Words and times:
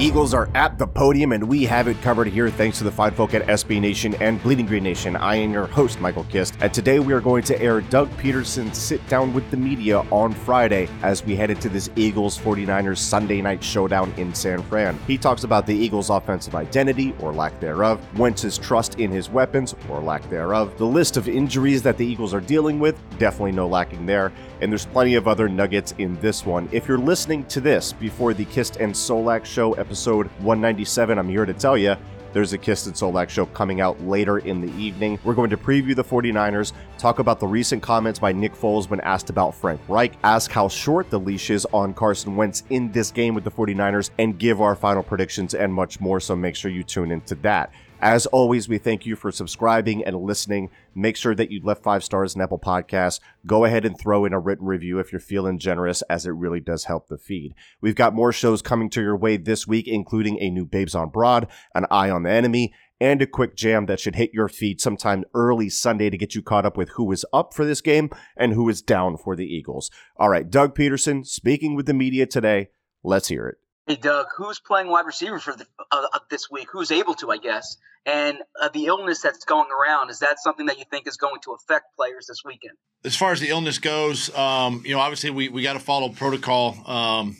Eagles 0.00 0.32
are 0.32 0.48
at 0.54 0.78
the 0.78 0.86
podium, 0.86 1.32
and 1.32 1.46
we 1.46 1.62
have 1.64 1.86
it 1.86 2.00
covered 2.00 2.26
here 2.26 2.48
thanks 2.48 2.78
to 2.78 2.84
the 2.84 2.90
fine 2.90 3.12
folk 3.12 3.34
at 3.34 3.46
SB 3.46 3.82
Nation 3.82 4.14
and 4.14 4.42
Bleeding 4.42 4.64
Green 4.64 4.82
Nation. 4.82 5.14
I 5.14 5.34
am 5.34 5.52
your 5.52 5.66
host, 5.66 6.00
Michael 6.00 6.24
Kist, 6.24 6.54
and 6.62 6.72
today 6.72 7.00
we 7.00 7.12
are 7.12 7.20
going 7.20 7.42
to 7.42 7.60
air 7.60 7.82
Doug 7.82 8.08
Pederson's 8.16 8.78
sit 8.78 9.06
down 9.08 9.34
with 9.34 9.50
the 9.50 9.58
media 9.58 9.98
on 10.10 10.32
Friday 10.32 10.88
as 11.02 11.22
we 11.22 11.36
head 11.36 11.50
into 11.50 11.68
this 11.68 11.90
Eagles 11.96 12.38
49ers 12.38 12.96
Sunday 12.96 13.42
night 13.42 13.62
showdown 13.62 14.10
in 14.16 14.32
San 14.32 14.62
Fran. 14.62 14.98
He 15.06 15.18
talks 15.18 15.44
about 15.44 15.66
the 15.66 15.74
Eagles' 15.76 16.08
offensive 16.08 16.54
identity, 16.54 17.14
or 17.20 17.34
lack 17.34 17.60
thereof, 17.60 18.00
Wentz's 18.18 18.56
trust 18.56 18.98
in 18.98 19.10
his 19.10 19.28
weapons, 19.28 19.74
or 19.90 20.00
lack 20.00 20.26
thereof, 20.30 20.78
the 20.78 20.86
list 20.86 21.18
of 21.18 21.28
injuries 21.28 21.82
that 21.82 21.98
the 21.98 22.06
Eagles 22.06 22.32
are 22.32 22.40
dealing 22.40 22.80
with, 22.80 22.98
definitely 23.18 23.52
no 23.52 23.68
lacking 23.68 24.06
there, 24.06 24.32
and 24.62 24.72
there's 24.72 24.86
plenty 24.86 25.14
of 25.14 25.28
other 25.28 25.46
nuggets 25.46 25.92
in 25.98 26.18
this 26.20 26.46
one. 26.46 26.70
If 26.72 26.88
you're 26.88 26.96
listening 26.96 27.44
to 27.46 27.60
this 27.60 27.92
before 27.92 28.32
the 28.32 28.46
Kist 28.46 28.76
and 28.76 28.94
Solak 28.94 29.44
show 29.44 29.74
197, 29.90 31.18
I'm 31.18 31.28
here 31.28 31.44
to 31.44 31.52
tell 31.52 31.76
you 31.76 31.96
there's 32.32 32.52
a 32.52 32.58
Kist 32.58 32.86
and 32.86 32.94
Solak 32.94 33.28
show 33.28 33.46
coming 33.46 33.80
out 33.80 34.00
later 34.02 34.38
in 34.38 34.60
the 34.60 34.72
evening. 34.80 35.18
We're 35.24 35.34
going 35.34 35.50
to 35.50 35.56
preview 35.56 35.96
the 35.96 36.04
49ers, 36.04 36.72
talk 36.96 37.18
about 37.18 37.40
the 37.40 37.46
recent 37.48 37.82
comments 37.82 38.20
by 38.20 38.32
Nick 38.32 38.54
Foles 38.54 38.88
when 38.88 39.00
asked 39.00 39.30
about 39.30 39.52
Frank 39.52 39.80
Reich, 39.88 40.12
ask 40.22 40.50
how 40.52 40.68
short 40.68 41.10
the 41.10 41.18
leash 41.18 41.50
is 41.50 41.66
on 41.72 41.92
Carson 41.92 42.36
Wentz 42.36 42.62
in 42.70 42.92
this 42.92 43.10
game 43.10 43.34
with 43.34 43.42
the 43.42 43.50
49ers, 43.50 44.10
and 44.18 44.38
give 44.38 44.60
our 44.60 44.76
final 44.76 45.02
predictions 45.02 45.54
and 45.54 45.74
much 45.74 46.00
more. 46.00 46.20
So 46.20 46.36
make 46.36 46.54
sure 46.54 46.70
you 46.70 46.84
tune 46.84 47.10
into 47.10 47.34
that. 47.36 47.72
As 48.02 48.24
always, 48.26 48.66
we 48.66 48.78
thank 48.78 49.04
you 49.04 49.14
for 49.14 49.30
subscribing 49.30 50.02
and 50.04 50.16
listening. 50.16 50.70
Make 50.94 51.18
sure 51.18 51.34
that 51.34 51.50
you 51.50 51.60
left 51.62 51.82
five 51.82 52.02
stars 52.02 52.34
in 52.34 52.40
Apple 52.40 52.58
Podcasts. 52.58 53.20
Go 53.46 53.66
ahead 53.66 53.84
and 53.84 53.98
throw 53.98 54.24
in 54.24 54.32
a 54.32 54.40
written 54.40 54.66
review 54.66 54.98
if 54.98 55.12
you're 55.12 55.20
feeling 55.20 55.58
generous, 55.58 56.00
as 56.02 56.24
it 56.24 56.30
really 56.30 56.60
does 56.60 56.84
help 56.84 57.08
the 57.08 57.18
feed. 57.18 57.54
We've 57.82 57.94
got 57.94 58.14
more 58.14 58.32
shows 58.32 58.62
coming 58.62 58.88
to 58.90 59.02
your 59.02 59.18
way 59.18 59.36
this 59.36 59.66
week, 59.66 59.86
including 59.86 60.38
a 60.40 60.48
new 60.48 60.64
Babes 60.64 60.94
on 60.94 61.10
Broad, 61.10 61.46
an 61.74 61.84
Eye 61.90 62.08
on 62.08 62.22
the 62.22 62.30
Enemy, 62.30 62.72
and 63.02 63.20
a 63.20 63.26
quick 63.26 63.54
jam 63.54 63.84
that 63.84 64.00
should 64.00 64.16
hit 64.16 64.32
your 64.32 64.48
feed 64.48 64.80
sometime 64.80 65.24
early 65.34 65.68
Sunday 65.68 66.08
to 66.08 66.16
get 66.16 66.34
you 66.34 66.42
caught 66.42 66.64
up 66.64 66.78
with 66.78 66.88
who 66.90 67.12
is 67.12 67.26
up 67.34 67.52
for 67.52 67.66
this 67.66 67.82
game 67.82 68.08
and 68.34 68.54
who 68.54 68.66
is 68.70 68.80
down 68.80 69.18
for 69.18 69.36
the 69.36 69.46
Eagles. 69.46 69.90
All 70.16 70.30
right, 70.30 70.48
Doug 70.48 70.74
Pederson 70.74 71.26
speaking 71.26 71.74
with 71.74 71.84
the 71.84 71.94
media 71.94 72.24
today. 72.24 72.70
Let's 73.04 73.28
hear 73.28 73.46
it. 73.46 73.59
Hey 73.90 73.96
Doug, 73.96 74.26
who's 74.36 74.60
playing 74.60 74.86
wide 74.86 75.04
receiver 75.04 75.40
for 75.40 75.52
the, 75.52 75.66
uh, 75.90 76.06
uh, 76.12 76.18
this 76.30 76.48
week? 76.48 76.68
Who's 76.70 76.92
able 76.92 77.14
to, 77.14 77.32
I 77.32 77.38
guess? 77.38 77.76
And 78.06 78.38
uh, 78.62 78.68
the 78.68 78.86
illness 78.86 79.20
that's 79.20 79.44
going 79.44 79.66
around 79.68 80.10
is 80.10 80.20
that 80.20 80.38
something 80.38 80.66
that 80.66 80.78
you 80.78 80.84
think 80.88 81.08
is 81.08 81.16
going 81.16 81.40
to 81.40 81.54
affect 81.54 81.96
players 81.96 82.28
this 82.28 82.44
weekend? 82.44 82.74
As 83.04 83.16
far 83.16 83.32
as 83.32 83.40
the 83.40 83.48
illness 83.48 83.80
goes, 83.80 84.32
um, 84.36 84.84
you 84.86 84.94
know, 84.94 85.00
obviously 85.00 85.30
we, 85.30 85.48
we 85.48 85.64
got 85.64 85.72
to 85.72 85.80
follow 85.80 86.08
protocol. 86.08 86.76
Um, 86.88 87.36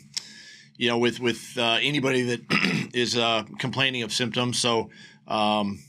you 0.75 0.89
know, 0.89 0.97
with 0.97 1.21
with 1.21 1.57
uh, 1.57 1.77
anybody 1.81 2.23
that 2.23 2.89
is 2.93 3.15
uh, 3.15 3.43
complaining 3.57 4.03
of 4.03 4.11
symptoms, 4.11 4.59
so 4.59 4.89
um, 5.29 5.79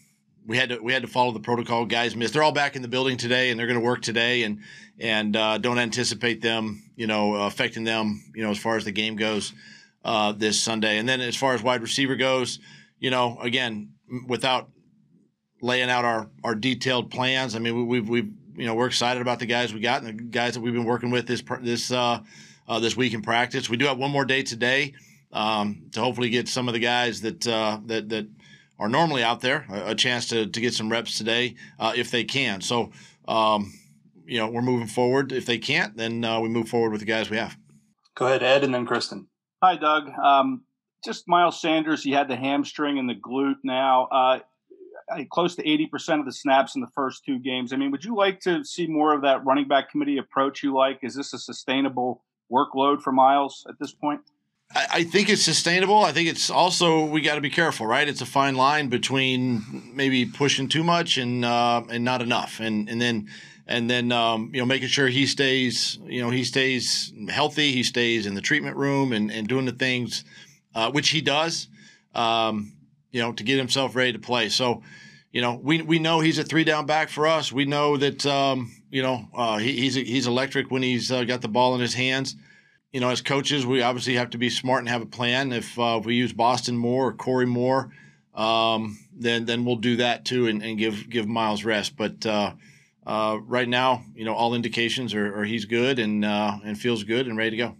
we 0.47 0.56
had 0.56 0.69
to 0.69 0.78
we 0.78 0.92
had 0.92 1.03
to 1.03 1.09
follow 1.09 1.32
the 1.32 1.41
protocol. 1.41 1.86
Guys 1.86 2.15
missed. 2.15 2.34
They're 2.34 2.42
all 2.44 2.53
back 2.53 2.76
in 2.76 2.82
the 2.82 2.88
building 2.88 3.16
today, 3.16 3.50
and 3.50 3.59
they're 3.59 3.66
going 3.66 3.81
to 3.81 3.84
work 3.84 4.03
today, 4.03 4.44
and 4.44 4.60
and 5.00 5.36
uh, 5.36 5.59
don't 5.59 5.81
anticipate 5.81 6.41
them, 6.41 6.84
you 6.94 7.09
know, 7.09 7.34
affecting 7.34 7.82
them, 7.82 8.22
you 8.32 8.44
know, 8.44 8.53
as 8.53 8.59
far 8.59 8.76
as 8.76 8.84
the 8.84 8.92
game 8.92 9.16
goes 9.16 9.53
uh, 10.04 10.32
this 10.32 10.60
Sunday. 10.60 10.98
And 10.98 11.08
then 11.08 11.20
as 11.20 11.36
far 11.36 11.54
as 11.54 11.62
wide 11.62 11.82
receiver 11.82 12.16
goes, 12.16 12.58
you 12.98 13.10
know, 13.10 13.38
again, 13.40 13.92
without 14.26 14.70
laying 15.60 15.90
out 15.90 16.04
our, 16.04 16.30
our 16.44 16.54
detailed 16.54 17.10
plans, 17.10 17.54
I 17.54 17.58
mean, 17.58 17.86
we've, 17.86 18.08
we've, 18.08 18.32
you 18.56 18.66
know, 18.66 18.74
we're 18.74 18.86
excited 18.86 19.20
about 19.20 19.38
the 19.38 19.46
guys 19.46 19.72
we 19.72 19.80
got 19.80 20.02
and 20.02 20.18
the 20.18 20.22
guys 20.24 20.54
that 20.54 20.60
we've 20.60 20.72
been 20.72 20.84
working 20.84 21.10
with 21.10 21.26
this, 21.26 21.42
this, 21.60 21.91
uh, 21.91 22.20
uh, 22.68 22.78
this 22.80 22.96
week 22.96 23.14
in 23.14 23.22
practice. 23.22 23.68
We 23.68 23.76
do 23.76 23.86
have 23.86 23.98
one 23.98 24.10
more 24.10 24.24
day 24.24 24.42
today 24.42 24.94
um, 25.32 25.84
to 25.92 26.00
hopefully 26.00 26.30
get 26.30 26.48
some 26.48 26.68
of 26.68 26.74
the 26.74 26.80
guys 26.80 27.22
that, 27.22 27.46
uh, 27.46 27.80
that, 27.86 28.08
that 28.10 28.28
are 28.78 28.88
normally 28.88 29.22
out 29.22 29.41
there 29.41 29.66
a, 29.70 29.91
a, 29.91 29.94
chance 29.94 30.28
to, 30.28 30.46
to 30.46 30.60
get 30.60 30.74
some 30.74 30.91
reps 30.91 31.16
today 31.16 31.54
uh, 31.78 31.92
if 31.96 32.10
they 32.10 32.24
can. 32.24 32.60
So, 32.60 32.91
um, 33.28 33.72
you 34.26 34.38
know, 34.38 34.48
we're 34.48 34.62
moving 34.62 34.88
forward. 34.88 35.32
If 35.32 35.46
they 35.46 35.58
can't, 35.58 35.96
then 35.96 36.24
uh, 36.24 36.41
we 36.41 36.48
move 36.48 36.68
forward 36.68 36.91
with 36.91 37.00
the 37.00 37.06
guys 37.06 37.30
we 37.30 37.36
have. 37.36 37.56
Go 38.14 38.26
ahead, 38.26 38.42
Ed, 38.42 38.64
and 38.64 38.74
then 38.74 38.86
Kristen. 38.86 39.28
Hi, 39.62 39.76
Doug. 39.76 40.10
Um, 40.18 40.62
just 41.04 41.28
Miles 41.28 41.60
Sanders. 41.60 42.02
He 42.02 42.10
had 42.10 42.26
the 42.26 42.34
hamstring 42.34 42.98
and 42.98 43.08
the 43.08 43.14
glute 43.14 43.58
now. 43.62 44.08
Uh, 44.10 44.40
close 45.30 45.54
to 45.54 45.62
80% 45.62 46.18
of 46.18 46.26
the 46.26 46.32
snaps 46.32 46.74
in 46.74 46.80
the 46.80 46.88
first 46.88 47.24
two 47.24 47.38
games. 47.38 47.72
I 47.72 47.76
mean, 47.76 47.92
would 47.92 48.04
you 48.04 48.16
like 48.16 48.40
to 48.40 48.64
see 48.64 48.88
more 48.88 49.14
of 49.14 49.22
that 49.22 49.44
running 49.44 49.68
back 49.68 49.88
committee 49.88 50.18
approach 50.18 50.64
you 50.64 50.74
like? 50.74 50.98
Is 51.02 51.14
this 51.14 51.32
a 51.32 51.38
sustainable 51.38 52.24
workload 52.50 53.02
for 53.02 53.12
Miles 53.12 53.64
at 53.68 53.78
this 53.78 53.92
point? 53.92 54.22
I 54.74 55.04
think 55.04 55.28
it's 55.28 55.42
sustainable. 55.42 56.02
I 56.02 56.12
think 56.12 56.28
it's 56.28 56.48
also 56.48 57.04
we 57.04 57.20
got 57.20 57.34
to 57.34 57.42
be 57.42 57.50
careful, 57.50 57.86
right? 57.86 58.08
It's 58.08 58.22
a 58.22 58.26
fine 58.26 58.54
line 58.54 58.88
between 58.88 59.92
maybe 59.94 60.24
pushing 60.24 60.66
too 60.66 60.82
much 60.82 61.18
and 61.18 61.44
uh, 61.44 61.82
and 61.90 62.02
not 62.02 62.22
enough, 62.22 62.58
and 62.58 62.88
and 62.88 62.98
then 62.98 63.28
and 63.66 63.88
then 63.88 64.12
um, 64.12 64.50
you 64.52 64.60
know 64.60 64.66
making 64.66 64.88
sure 64.88 65.08
he 65.08 65.26
stays 65.26 65.98
you 66.04 66.20
know 66.20 66.30
he 66.30 66.44
stays 66.44 67.12
healthy 67.28 67.72
he 67.72 67.82
stays 67.82 68.26
in 68.26 68.34
the 68.34 68.40
treatment 68.40 68.76
room 68.76 69.12
and, 69.12 69.30
and 69.30 69.48
doing 69.48 69.64
the 69.64 69.72
things 69.72 70.24
uh, 70.74 70.90
which 70.90 71.10
he 71.10 71.20
does 71.20 71.68
um, 72.14 72.72
you 73.10 73.20
know 73.20 73.32
to 73.32 73.44
get 73.44 73.58
himself 73.58 73.94
ready 73.94 74.12
to 74.12 74.18
play. 74.18 74.48
So 74.48 74.82
you 75.32 75.40
know 75.40 75.60
we, 75.62 75.82
we 75.82 75.98
know 75.98 76.20
he's 76.20 76.38
a 76.38 76.44
three 76.44 76.64
down 76.64 76.86
back 76.86 77.08
for 77.08 77.26
us. 77.26 77.52
We 77.52 77.64
know 77.64 77.96
that 77.96 78.24
um, 78.26 78.72
you 78.90 79.02
know 79.02 79.28
uh, 79.34 79.58
he, 79.58 79.72
he's 79.72 79.94
he's 79.94 80.26
electric 80.26 80.70
when 80.70 80.82
he's 80.82 81.10
uh, 81.10 81.24
got 81.24 81.40
the 81.40 81.48
ball 81.48 81.74
in 81.74 81.80
his 81.80 81.94
hands. 81.94 82.36
You 82.92 83.00
know 83.00 83.10
as 83.10 83.22
coaches 83.22 83.64
we 83.64 83.82
obviously 83.82 84.14
have 84.16 84.30
to 84.30 84.38
be 84.38 84.50
smart 84.50 84.80
and 84.80 84.88
have 84.88 85.02
a 85.02 85.06
plan. 85.06 85.52
If, 85.52 85.78
uh, 85.78 85.98
if 86.00 86.06
we 86.06 86.14
use 86.14 86.32
Boston 86.32 86.76
more 86.76 87.08
or 87.08 87.12
Corey 87.12 87.46
Moore 87.46 87.90
um, 88.34 88.98
then 89.14 89.44
then 89.44 89.64
we'll 89.64 89.76
do 89.76 89.96
that 89.96 90.24
too 90.24 90.46
and, 90.46 90.62
and 90.62 90.78
give 90.78 91.08
give 91.08 91.28
Miles 91.28 91.64
rest. 91.64 91.96
But 91.96 92.24
uh, 93.06 93.38
right 93.46 93.68
now, 93.68 94.04
you 94.14 94.24
know, 94.24 94.34
all 94.34 94.54
indications 94.54 95.14
are, 95.14 95.40
are 95.40 95.44
he's 95.44 95.64
good 95.64 95.98
and 95.98 96.24
uh, 96.24 96.58
and 96.64 96.78
feels 96.78 97.04
good 97.04 97.26
and 97.26 97.36
ready 97.36 97.50
to 97.50 97.56
go. 97.56 97.76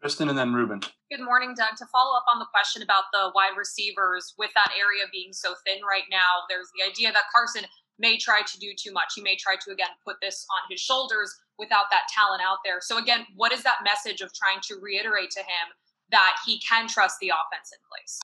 Kristen 0.00 0.28
and 0.28 0.36
then 0.36 0.52
Ruben. 0.52 0.80
Good 1.10 1.22
morning, 1.24 1.54
Doug. 1.56 1.76
To 1.76 1.86
follow 1.86 2.16
up 2.16 2.24
on 2.32 2.40
the 2.40 2.46
question 2.46 2.82
about 2.82 3.04
the 3.12 3.30
wide 3.34 3.56
receivers, 3.56 4.34
with 4.36 4.50
that 4.54 4.72
area 4.76 5.04
being 5.12 5.32
so 5.32 5.54
thin 5.64 5.78
right 5.88 6.08
now, 6.10 6.42
there's 6.48 6.68
the 6.76 6.90
idea 6.90 7.12
that 7.12 7.22
Carson 7.32 7.62
may 7.98 8.16
try 8.16 8.40
to 8.40 8.58
do 8.58 8.72
too 8.76 8.92
much. 8.92 9.12
He 9.14 9.22
may 9.22 9.36
try 9.36 9.54
to 9.64 9.70
again 9.70 9.94
put 10.04 10.16
this 10.20 10.44
on 10.50 10.70
his 10.70 10.80
shoulders 10.80 11.32
without 11.58 11.84
that 11.90 12.08
talent 12.12 12.42
out 12.44 12.58
there. 12.64 12.80
So 12.80 12.98
again, 12.98 13.26
what 13.36 13.52
is 13.52 13.62
that 13.62 13.84
message 13.84 14.22
of 14.22 14.32
trying 14.32 14.60
to 14.62 14.76
reiterate 14.82 15.30
to 15.32 15.40
him 15.40 15.68
that 16.10 16.36
he 16.46 16.60
can 16.60 16.88
trust 16.88 17.18
the 17.20 17.28
offense 17.28 17.70
in 17.72 17.78
place? 17.88 18.18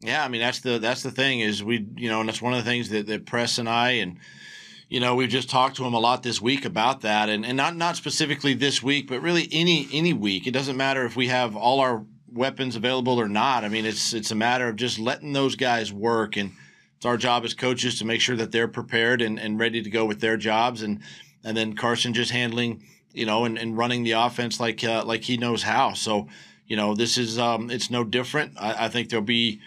Yeah, 0.00 0.24
I 0.24 0.28
mean 0.28 0.40
that's 0.40 0.60
the 0.60 0.78
that's 0.78 1.02
the 1.02 1.10
thing 1.10 1.40
is 1.40 1.62
we 1.62 1.86
you 1.96 2.08
know 2.08 2.20
and 2.20 2.28
that's 2.28 2.40
one 2.40 2.54
of 2.54 2.64
the 2.64 2.70
things 2.70 2.88
that, 2.90 3.06
that 3.08 3.26
Press 3.26 3.58
and 3.58 3.68
I 3.68 3.90
and 3.90 4.18
you 4.90 4.98
know, 4.98 5.14
we've 5.14 5.30
just 5.30 5.48
talked 5.48 5.76
to 5.76 5.84
him 5.84 5.94
a 5.94 6.00
lot 6.00 6.24
this 6.24 6.42
week 6.42 6.64
about 6.64 7.02
that, 7.02 7.28
and, 7.28 7.46
and 7.46 7.56
not 7.56 7.76
not 7.76 7.96
specifically 7.96 8.54
this 8.54 8.82
week, 8.82 9.06
but 9.06 9.22
really 9.22 9.48
any 9.52 9.88
any 9.92 10.12
week. 10.12 10.48
It 10.48 10.50
doesn't 10.50 10.76
matter 10.76 11.06
if 11.06 11.14
we 11.14 11.28
have 11.28 11.54
all 11.56 11.78
our 11.78 12.04
weapons 12.32 12.74
available 12.74 13.20
or 13.20 13.28
not. 13.28 13.64
I 13.64 13.68
mean, 13.68 13.86
it's 13.86 14.12
it's 14.12 14.32
a 14.32 14.34
matter 14.34 14.66
of 14.68 14.74
just 14.74 14.98
letting 14.98 15.32
those 15.32 15.54
guys 15.54 15.92
work, 15.92 16.36
and 16.36 16.50
it's 16.96 17.06
our 17.06 17.16
job 17.16 17.44
as 17.44 17.54
coaches 17.54 18.00
to 18.00 18.04
make 18.04 18.20
sure 18.20 18.34
that 18.34 18.50
they're 18.50 18.66
prepared 18.66 19.22
and, 19.22 19.38
and 19.38 19.60
ready 19.60 19.80
to 19.80 19.90
go 19.90 20.04
with 20.04 20.20
their 20.20 20.36
jobs, 20.36 20.82
and 20.82 21.00
and 21.44 21.56
then 21.56 21.74
Carson 21.76 22.12
just 22.12 22.32
handling, 22.32 22.82
you 23.12 23.26
know, 23.26 23.44
and, 23.44 23.56
and 23.58 23.78
running 23.78 24.02
the 24.02 24.12
offense 24.12 24.58
like 24.58 24.82
uh, 24.82 25.04
like 25.04 25.22
he 25.22 25.36
knows 25.36 25.62
how. 25.62 25.92
So, 25.92 26.26
you 26.66 26.76
know, 26.76 26.96
this 26.96 27.16
is 27.16 27.38
um, 27.38 27.70
it's 27.70 27.92
no 27.92 28.02
different. 28.02 28.54
I, 28.58 28.86
I 28.86 28.88
think 28.88 29.08
there'll 29.08 29.24
be 29.24 29.60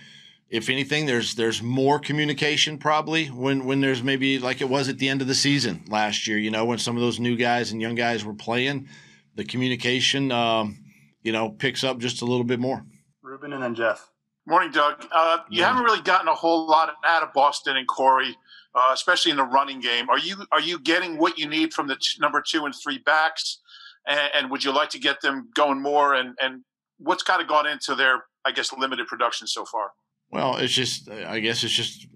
if 0.54 0.70
anything, 0.70 1.08
there's 1.08 1.34
there's 1.34 1.64
more 1.64 1.98
communication 1.98 2.78
probably 2.78 3.26
when 3.26 3.66
when 3.66 3.82
there's 3.82 4.04
maybe 4.04 4.38
like 4.38 4.62
it 4.62 4.70
was 4.70 4.88
at 4.88 5.00
the 5.00 5.10
end 5.10 5.20
of 5.22 5.28
the 5.28 5.34
season 5.34 5.84
last 5.90 6.28
year. 6.28 6.38
You 6.38 6.52
know, 6.52 6.64
when 6.64 6.78
some 6.78 6.96
of 6.96 7.02
those 7.02 7.20
new 7.20 7.36
guys 7.36 7.72
and 7.72 7.82
young 7.82 7.96
guys 7.96 8.24
were 8.24 8.36
playing, 8.36 8.88
the 9.36 9.44
communication, 9.44 10.32
um, 10.32 10.78
you 11.24 11.32
know, 11.32 11.50
picks 11.50 11.84
up 11.84 11.98
just 11.98 12.22
a 12.22 12.26
little 12.26 12.44
bit 12.44 12.60
more. 12.60 12.86
Ruben 13.24 13.52
and 13.52 13.64
then 13.64 13.74
Jeff. 13.74 14.08
Morning, 14.46 14.70
Doug. 14.72 15.08
Uh, 15.12 15.40
you 15.50 15.62
Yeah. 15.62 15.70
haven't 15.70 15.86
really 15.86 16.02
gotten 16.02 16.28
a 16.28 16.36
whole 16.36 16.68
lot 16.68 16.94
out 17.04 17.24
of 17.24 17.34
Boston 17.34 17.76
and 17.78 17.88
Corey, 17.88 18.38
uh, 18.76 18.92
especially 18.94 19.32
in 19.32 19.38
the 19.38 19.44
running 19.46 19.80
game. 19.80 20.08
Are 20.10 20.20
you 20.20 20.36
are 20.52 20.62
you 20.62 20.78
getting 20.80 21.18
what 21.18 21.40
you 21.40 21.48
need 21.48 21.74
from 21.74 21.88
the 21.88 21.96
t- 21.96 22.20
number 22.20 22.44
two 22.48 22.66
and 22.66 22.76
three 22.76 23.00
backs? 23.00 23.60
And, 24.08 24.20
and 24.36 24.52
would 24.52 24.64
you 24.64 24.72
like 24.72 24.90
to 24.92 25.00
get 25.00 25.22
them 25.22 25.50
going 25.56 25.82
more? 25.82 26.14
And 26.14 26.38
and 26.40 26.62
what's 27.00 27.24
kind 27.24 27.42
of 27.42 27.48
gone 27.48 27.66
into 27.66 27.96
their, 27.96 28.26
I 28.46 28.52
guess, 28.52 28.72
limited 28.72 29.08
production 29.08 29.48
so 29.48 29.66
far? 29.66 29.94
Well, 30.34 30.58
it's 30.58 30.74
just, 30.74 31.12
I 31.12 31.40
guess 31.42 31.64
it's 31.64 31.74
just, 31.74 32.08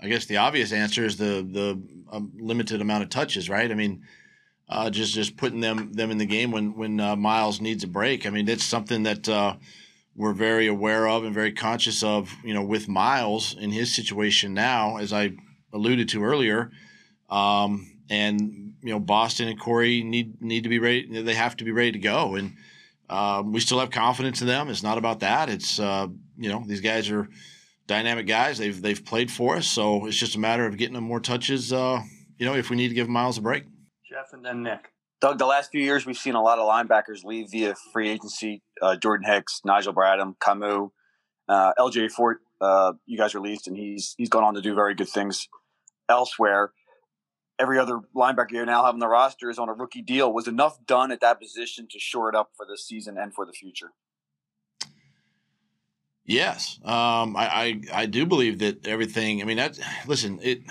I 0.00 0.08
guess 0.08 0.24
the 0.24 0.38
obvious 0.38 0.72
answer 0.72 1.04
is 1.04 1.18
the 1.18 1.46
the 1.46 1.78
um, 2.10 2.32
limited 2.40 2.80
amount 2.80 3.02
of 3.02 3.10
touches, 3.10 3.50
right? 3.50 3.70
I 3.70 3.74
mean, 3.74 4.02
uh, 4.66 4.88
just 4.88 5.12
just 5.12 5.36
putting 5.36 5.60
them 5.60 5.92
them 5.92 6.10
in 6.10 6.16
the 6.16 6.24
game 6.24 6.50
when 6.50 6.74
when 6.74 6.98
uh, 7.00 7.14
Miles 7.14 7.60
needs 7.60 7.84
a 7.84 7.86
break. 7.86 8.26
I 8.26 8.30
mean, 8.30 8.48
it's 8.48 8.64
something 8.64 9.02
that 9.02 9.28
uh, 9.28 9.56
we're 10.16 10.32
very 10.32 10.68
aware 10.68 11.06
of 11.06 11.24
and 11.24 11.34
very 11.34 11.52
conscious 11.52 12.02
of. 12.02 12.34
You 12.42 12.54
know, 12.54 12.62
with 12.62 12.88
Miles 12.88 13.54
in 13.60 13.70
his 13.70 13.94
situation 13.94 14.54
now, 14.54 14.96
as 14.96 15.12
I 15.12 15.32
alluded 15.70 16.08
to 16.08 16.24
earlier, 16.24 16.70
um, 17.28 17.92
and 18.08 18.72
you 18.82 18.90
know, 18.90 18.98
Boston 18.98 19.48
and 19.48 19.60
Corey 19.60 20.02
need 20.02 20.40
need 20.40 20.62
to 20.62 20.70
be 20.70 20.78
ready. 20.78 21.22
They 21.22 21.34
have 21.34 21.58
to 21.58 21.64
be 21.64 21.72
ready 21.72 21.92
to 21.92 21.98
go, 21.98 22.36
and 22.36 22.56
um, 23.12 23.52
we 23.52 23.60
still 23.60 23.78
have 23.78 23.90
confidence 23.90 24.40
in 24.40 24.46
them. 24.46 24.70
It's 24.70 24.82
not 24.82 24.96
about 24.96 25.20
that. 25.20 25.50
It's 25.50 25.78
uh, 25.78 26.06
you 26.38 26.48
know, 26.48 26.64
these 26.66 26.80
guys 26.80 27.10
are 27.10 27.28
dynamic 27.86 28.26
guys. 28.26 28.56
They've 28.56 28.80
they've 28.80 29.04
played 29.04 29.30
for 29.30 29.56
us, 29.56 29.66
so 29.66 30.06
it's 30.06 30.16
just 30.16 30.34
a 30.34 30.38
matter 30.38 30.66
of 30.66 30.78
getting 30.78 30.94
them 30.94 31.04
more 31.04 31.20
touches. 31.20 31.74
Uh, 31.74 32.00
you 32.38 32.46
know, 32.46 32.54
if 32.54 32.70
we 32.70 32.76
need 32.76 32.88
to 32.88 32.94
give 32.94 33.10
Miles 33.10 33.36
a 33.36 33.42
break. 33.42 33.64
Jeff 34.10 34.32
and 34.32 34.42
then 34.42 34.62
Nick. 34.62 34.88
Doug, 35.20 35.38
the 35.38 35.46
last 35.46 35.70
few 35.70 35.82
years 35.82 36.06
we've 36.06 36.16
seen 36.16 36.34
a 36.34 36.42
lot 36.42 36.58
of 36.58 36.66
linebackers 36.66 37.22
leave 37.22 37.50
via 37.50 37.74
free 37.92 38.08
agency. 38.08 38.62
Uh, 38.80 38.96
Jordan 38.96 39.30
Hicks, 39.30 39.60
Nigel 39.64 39.92
Bradham, 39.92 40.34
Camus, 40.40 40.88
uh, 41.48 41.72
LJ 41.78 42.10
Fort. 42.12 42.38
Uh, 42.62 42.94
you 43.04 43.18
guys 43.18 43.34
released, 43.34 43.68
and 43.68 43.76
he's 43.76 44.14
he's 44.16 44.30
gone 44.30 44.42
on 44.42 44.54
to 44.54 44.62
do 44.62 44.74
very 44.74 44.94
good 44.94 45.08
things 45.08 45.48
elsewhere. 46.08 46.72
Every 47.58 47.78
other 47.78 48.00
linebacker 48.14 48.52
you 48.52 48.66
now 48.66 48.84
have 48.84 48.94
on 48.94 49.00
the 49.00 49.08
roster 49.08 49.50
is 49.50 49.58
on 49.58 49.68
a 49.68 49.72
rookie 49.72 50.02
deal. 50.02 50.32
Was 50.32 50.48
enough 50.48 50.84
done 50.86 51.12
at 51.12 51.20
that 51.20 51.40
position 51.40 51.86
to 51.90 51.98
shore 51.98 52.28
it 52.28 52.34
up 52.34 52.50
for 52.56 52.66
this 52.66 52.86
season 52.86 53.16
and 53.18 53.32
for 53.32 53.46
the 53.46 53.52
future? 53.52 53.92
Yes, 56.24 56.78
um, 56.84 57.36
I, 57.36 57.48
I 57.92 58.02
I 58.02 58.06
do 58.06 58.26
believe 58.26 58.60
that 58.60 58.86
everything. 58.86 59.42
I 59.42 59.44
mean, 59.44 59.56
that 59.56 59.78
listen, 60.06 60.38
it. 60.42 60.62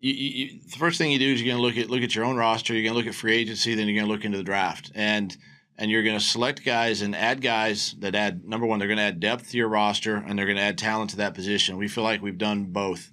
You, 0.00 0.12
you, 0.14 0.60
the 0.62 0.78
first 0.78 0.98
thing 0.98 1.10
you 1.10 1.18
do 1.18 1.32
is 1.32 1.40
you're 1.40 1.54
going 1.54 1.58
to 1.58 1.62
look 1.62 1.76
at 1.76 1.90
look 1.90 2.02
at 2.02 2.14
your 2.14 2.24
own 2.24 2.36
roster. 2.36 2.74
You're 2.74 2.82
going 2.82 2.94
to 2.94 2.98
look 2.98 3.06
at 3.06 3.14
free 3.14 3.36
agency. 3.36 3.74
Then 3.74 3.86
you're 3.86 3.96
going 3.96 4.08
to 4.08 4.12
look 4.12 4.24
into 4.24 4.38
the 4.38 4.44
draft, 4.44 4.90
and 4.94 5.36
and 5.78 5.90
you're 5.90 6.02
going 6.02 6.18
to 6.18 6.24
select 6.24 6.64
guys 6.64 7.02
and 7.02 7.14
add 7.14 7.40
guys 7.40 7.94
that 8.00 8.14
add 8.14 8.44
number 8.44 8.66
one. 8.66 8.78
They're 8.78 8.88
going 8.88 8.98
to 8.98 9.04
add 9.04 9.20
depth 9.20 9.50
to 9.50 9.56
your 9.56 9.68
roster, 9.68 10.16
and 10.16 10.38
they're 10.38 10.46
going 10.46 10.58
to 10.58 10.62
add 10.62 10.76
talent 10.76 11.10
to 11.10 11.16
that 11.18 11.34
position. 11.34 11.76
We 11.76 11.88
feel 11.88 12.04
like 12.04 12.20
we've 12.20 12.36
done 12.36 12.64
both, 12.64 13.12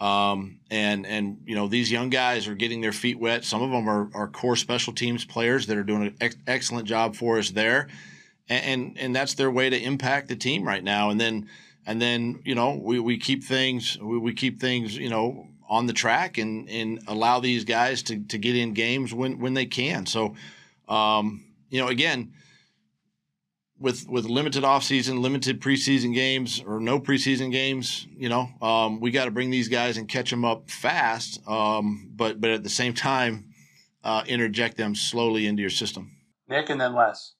um, 0.00 0.60
and 0.70 1.06
and 1.06 1.42
you 1.46 1.54
know 1.54 1.68
these 1.68 1.90
young 1.90 2.10
guys 2.10 2.48
are 2.48 2.54
getting 2.54 2.80
their 2.80 2.92
feet 2.92 3.18
wet. 3.18 3.44
Some 3.44 3.62
of 3.62 3.70
them 3.70 3.88
are, 3.88 4.10
are 4.14 4.28
core 4.28 4.56
special 4.56 4.92
teams 4.92 5.24
players 5.24 5.66
that 5.66 5.76
are 5.76 5.84
doing 5.84 6.02
an 6.02 6.16
ex- 6.20 6.36
excellent 6.46 6.86
job 6.86 7.16
for 7.16 7.38
us 7.38 7.50
there 7.50 7.88
and 8.48 8.96
and 8.98 9.14
that's 9.14 9.34
their 9.34 9.50
way 9.50 9.70
to 9.70 9.78
impact 9.78 10.28
the 10.28 10.36
team 10.36 10.66
right 10.66 10.82
now. 10.82 11.10
And 11.10 11.20
then 11.20 11.48
and 11.86 12.00
then 12.00 12.40
you 12.44 12.54
know 12.54 12.74
we, 12.74 12.98
we 13.00 13.18
keep 13.18 13.44
things 13.44 13.98
we, 13.98 14.18
we 14.18 14.32
keep 14.34 14.60
things 14.60 14.96
you 14.96 15.10
know 15.10 15.48
on 15.68 15.86
the 15.86 15.92
track 15.92 16.38
and 16.38 16.68
and 16.68 17.00
allow 17.08 17.40
these 17.40 17.64
guys 17.64 18.02
to, 18.04 18.20
to 18.24 18.38
get 18.38 18.56
in 18.56 18.72
games 18.72 19.12
when 19.12 19.38
when 19.38 19.54
they 19.54 19.66
can. 19.66 20.06
So 20.06 20.36
um, 20.88 21.44
you 21.70 21.80
know 21.80 21.88
again 21.88 22.32
with 23.78 24.08
with 24.08 24.24
limited 24.24 24.64
offseason, 24.64 25.20
limited 25.20 25.60
preseason 25.60 26.14
games 26.14 26.62
or 26.66 26.80
no 26.80 26.98
preseason 26.98 27.52
games, 27.52 28.06
you 28.16 28.28
know, 28.28 28.48
um, 28.62 29.00
we 29.00 29.10
got 29.10 29.26
to 29.26 29.30
bring 29.30 29.50
these 29.50 29.68
guys 29.68 29.96
and 29.96 30.08
catch 30.08 30.30
them 30.30 30.44
up 30.44 30.70
fast. 30.70 31.46
Um, 31.48 32.10
but 32.14 32.40
but 32.40 32.50
at 32.50 32.62
the 32.62 32.70
same 32.70 32.94
time, 32.94 33.52
uh, 34.02 34.22
interject 34.26 34.76
them 34.76 34.94
slowly 34.94 35.46
into 35.46 35.60
your 35.60 35.70
system. 35.70 36.16
Nick 36.48 36.70
and 36.70 36.80
then 36.80 36.94
Les. 36.94 37.34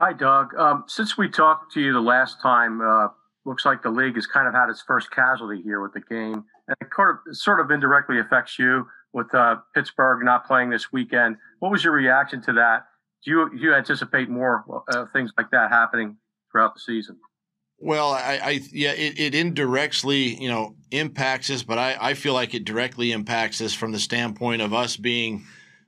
Hi, 0.00 0.12
Doug. 0.12 0.54
Um, 0.54 0.84
since 0.86 1.18
we 1.18 1.28
talked 1.28 1.72
to 1.74 1.80
you 1.80 1.92
the 1.92 2.00
last 2.00 2.40
time, 2.40 2.80
uh, 2.80 3.08
looks 3.44 3.66
like 3.66 3.82
the 3.82 3.90
league 3.90 4.14
has 4.14 4.26
kind 4.26 4.48
of 4.48 4.54
had 4.54 4.70
its 4.70 4.82
first 4.86 5.10
casualty 5.10 5.60
here 5.62 5.80
with 5.82 5.92
the 5.92 6.00
game, 6.00 6.44
and 6.68 6.76
it 6.80 6.88
sort 6.96 7.20
of, 7.28 7.36
sort 7.36 7.60
of 7.60 7.70
indirectly 7.70 8.18
affects 8.18 8.58
you 8.58 8.86
with 9.12 9.32
uh, 9.34 9.56
Pittsburgh 9.74 10.24
not 10.24 10.46
playing 10.46 10.70
this 10.70 10.92
weekend. 10.92 11.36
What 11.58 11.70
was 11.70 11.84
your 11.84 11.92
reaction 11.92 12.40
to 12.42 12.52
that? 12.54 12.86
Do 13.24 13.30
you 13.30 13.50
do 13.50 13.58
you 13.58 13.74
anticipate 13.74 14.28
more 14.28 14.64
uh, 14.88 15.06
things 15.12 15.32
like 15.36 15.50
that 15.50 15.70
happening 15.70 16.16
throughout 16.50 16.74
the 16.74 16.80
season? 16.80 17.18
Well, 17.78 18.10
I, 18.12 18.40
I 18.42 18.60
yeah, 18.72 18.92
it, 18.92 19.18
it 19.18 19.34
indirectly, 19.34 20.34
you 20.40 20.50
know, 20.50 20.74
impacts 20.90 21.48
us, 21.50 21.62
but 21.62 21.78
I, 21.78 21.96
I 21.98 22.14
feel 22.14 22.34
like 22.34 22.54
it 22.54 22.64
directly 22.64 23.12
impacts 23.12 23.60
us 23.62 23.72
from 23.72 23.92
the 23.92 23.98
standpoint 23.98 24.60
of 24.60 24.74
us 24.74 24.98
being 24.98 25.46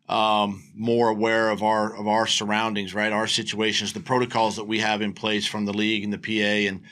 um, 0.09 0.63
more 0.75 1.09
aware 1.09 1.51
of 1.51 1.63
our 1.63 1.95
of 1.95 2.09
our 2.09 2.27
surroundings, 2.27 2.95
right? 2.95 3.13
Our 3.13 3.27
situations, 3.27 3.93
the 3.93 4.01
protocols 4.01 4.57
that 4.57 4.65
we 4.65 4.79
have 4.79 5.03
in 5.03 5.13
place 5.13 5.47
from 5.47 5.67
the 5.67 5.73
league 5.73 6.03
and 6.05 6.13
the 6.13 6.19
PA, 6.19 6.69
and 6.69 6.83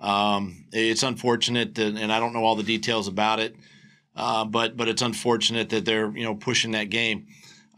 um, 0.00 0.64
it's 0.72 1.02
unfortunate 1.02 1.74
that, 1.76 1.96
and 1.96 2.12
I 2.12 2.20
don't 2.20 2.32
know 2.32 2.44
all 2.44 2.56
the 2.56 2.62
details 2.62 3.08
about 3.08 3.40
it, 3.40 3.56
uh, 4.14 4.44
but 4.44 4.76
but 4.76 4.88
it's 4.88 5.02
unfortunate 5.02 5.70
that 5.70 5.84
they're 5.84 6.10
you 6.10 6.24
know 6.24 6.34
pushing 6.34 6.72
that 6.72 6.90
game. 6.90 7.26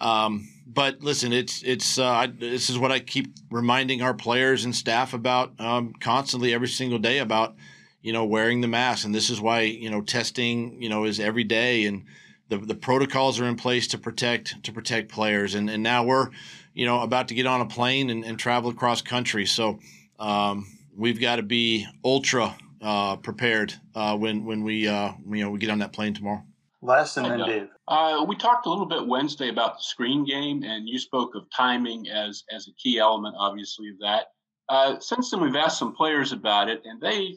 Um, 0.00 0.48
but 0.66 1.00
listen, 1.02 1.32
it's 1.32 1.62
it's 1.62 1.98
uh, 1.98 2.06
I, 2.06 2.26
this 2.26 2.70
is 2.70 2.78
what 2.78 2.92
I 2.92 3.00
keep 3.00 3.34
reminding 3.50 4.02
our 4.02 4.14
players 4.14 4.64
and 4.64 4.74
staff 4.74 5.14
about 5.14 5.58
um, 5.60 5.92
constantly 6.00 6.54
every 6.54 6.68
single 6.68 6.98
day 6.98 7.18
about 7.18 7.54
you 8.00 8.12
know 8.12 8.24
wearing 8.24 8.60
the 8.60 8.68
mask, 8.68 9.04
and 9.04 9.14
this 9.14 9.30
is 9.30 9.40
why 9.40 9.62
you 9.62 9.90
know 9.90 10.00
testing 10.00 10.80
you 10.82 10.88
know 10.88 11.04
is 11.04 11.20
every 11.20 11.44
day. 11.44 11.86
And 11.86 12.04
the, 12.48 12.58
the 12.58 12.74
protocols 12.74 13.40
are 13.40 13.46
in 13.46 13.56
place 13.56 13.88
to 13.88 13.98
protect 13.98 14.62
to 14.64 14.72
protect 14.72 15.10
players. 15.10 15.54
And, 15.54 15.70
and 15.70 15.82
now 15.82 16.04
we're 16.04 16.28
you 16.74 16.86
know 16.86 17.00
about 17.00 17.28
to 17.28 17.34
get 17.34 17.46
on 17.46 17.60
a 17.60 17.66
plane 17.66 18.10
and, 18.10 18.24
and 18.24 18.38
travel 18.38 18.70
across 18.70 19.02
country. 19.02 19.46
So 19.46 19.80
um, 20.18 20.66
we've 20.96 21.20
got 21.20 21.36
to 21.36 21.42
be 21.42 21.86
ultra 22.04 22.54
uh, 22.80 23.16
prepared 23.16 23.74
uh, 23.94 24.16
when 24.16 24.44
when 24.44 24.62
we 24.62 24.86
uh, 24.86 25.12
you 25.28 25.44
know 25.44 25.50
we 25.50 25.58
get 25.58 25.70
on 25.70 25.78
that 25.78 25.92
plane 25.92 26.14
tomorrow. 26.14 26.42
Les 26.82 27.16
and 27.16 27.26
then 27.26 27.40
Okay. 27.40 27.60
Dave. 27.60 27.68
Uh, 27.88 28.25
we 28.26 28.37
talked 28.37 28.67
a 28.67 28.70
little 28.70 28.87
bit 28.87 29.06
Wednesday 29.06 29.49
about 29.49 29.76
the 29.76 29.82
screen 29.82 30.25
game, 30.25 30.62
and 30.62 30.88
you 30.88 30.99
spoke 30.99 31.34
of 31.34 31.44
timing 31.55 32.08
as 32.08 32.44
as 32.55 32.69
a 32.69 32.73
key 32.82 32.99
element, 32.99 33.34
obviously, 33.38 33.88
of 33.88 33.99
that. 34.00 34.26
Uh, 34.69 34.99
since 35.00 35.31
then, 35.31 35.40
we've 35.40 35.56
asked 35.56 35.79
some 35.79 35.94
players 35.94 36.32
about 36.32 36.69
it, 36.69 36.82
and 36.84 37.01
they 37.01 37.36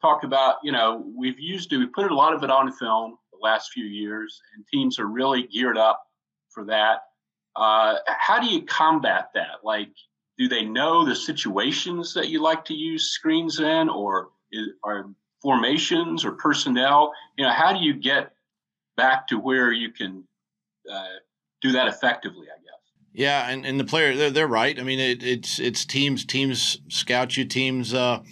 talk 0.00 0.24
about, 0.24 0.56
you 0.62 0.72
know, 0.72 1.04
we've 1.16 1.38
used 1.38 1.72
it, 1.72 1.78
we 1.78 1.86
put 1.86 2.10
a 2.10 2.14
lot 2.14 2.34
of 2.34 2.42
it 2.42 2.50
on 2.50 2.72
film 2.72 3.16
the 3.32 3.38
last 3.40 3.70
few 3.70 3.84
years, 3.84 4.40
and 4.54 4.64
teams 4.72 4.98
are 4.98 5.06
really 5.06 5.46
geared 5.46 5.78
up 5.78 6.02
for 6.50 6.64
that. 6.64 7.02
Uh, 7.54 7.96
how 8.06 8.40
do 8.40 8.46
you 8.46 8.62
combat 8.62 9.28
that? 9.34 9.62
Like, 9.62 9.90
do 10.38 10.48
they 10.48 10.64
know 10.64 11.04
the 11.04 11.14
situations 11.14 12.14
that 12.14 12.28
you 12.28 12.42
like 12.42 12.64
to 12.64 12.74
use 12.74 13.10
screens 13.10 13.60
in, 13.60 13.88
or 13.88 14.30
is, 14.50 14.68
are 14.82 15.10
formations 15.42 16.24
or 16.24 16.32
personnel? 16.32 17.12
You 17.36 17.44
know, 17.44 17.52
how 17.52 17.72
do 17.72 17.80
you 17.80 17.94
get 17.94 18.32
back 18.96 19.28
to 19.28 19.38
where 19.38 19.72
you 19.72 19.90
can 19.90 20.24
uh, 20.90 21.06
do 21.60 21.72
that 21.72 21.88
effectively, 21.88 22.46
I 22.46 22.58
guess. 22.60 22.72
Yeah, 23.12 23.48
and, 23.48 23.66
and 23.66 23.78
the 23.78 23.84
player 23.84 24.16
they're, 24.16 24.30
they're 24.30 24.48
right. 24.48 24.78
I 24.78 24.82
mean, 24.82 24.98
it, 24.98 25.22
it's 25.22 25.58
it's 25.58 25.84
teams 25.84 26.24
teams 26.24 26.78
scout 26.88 27.36
you, 27.36 27.44
teams 27.44 27.92
uh, 27.92 28.22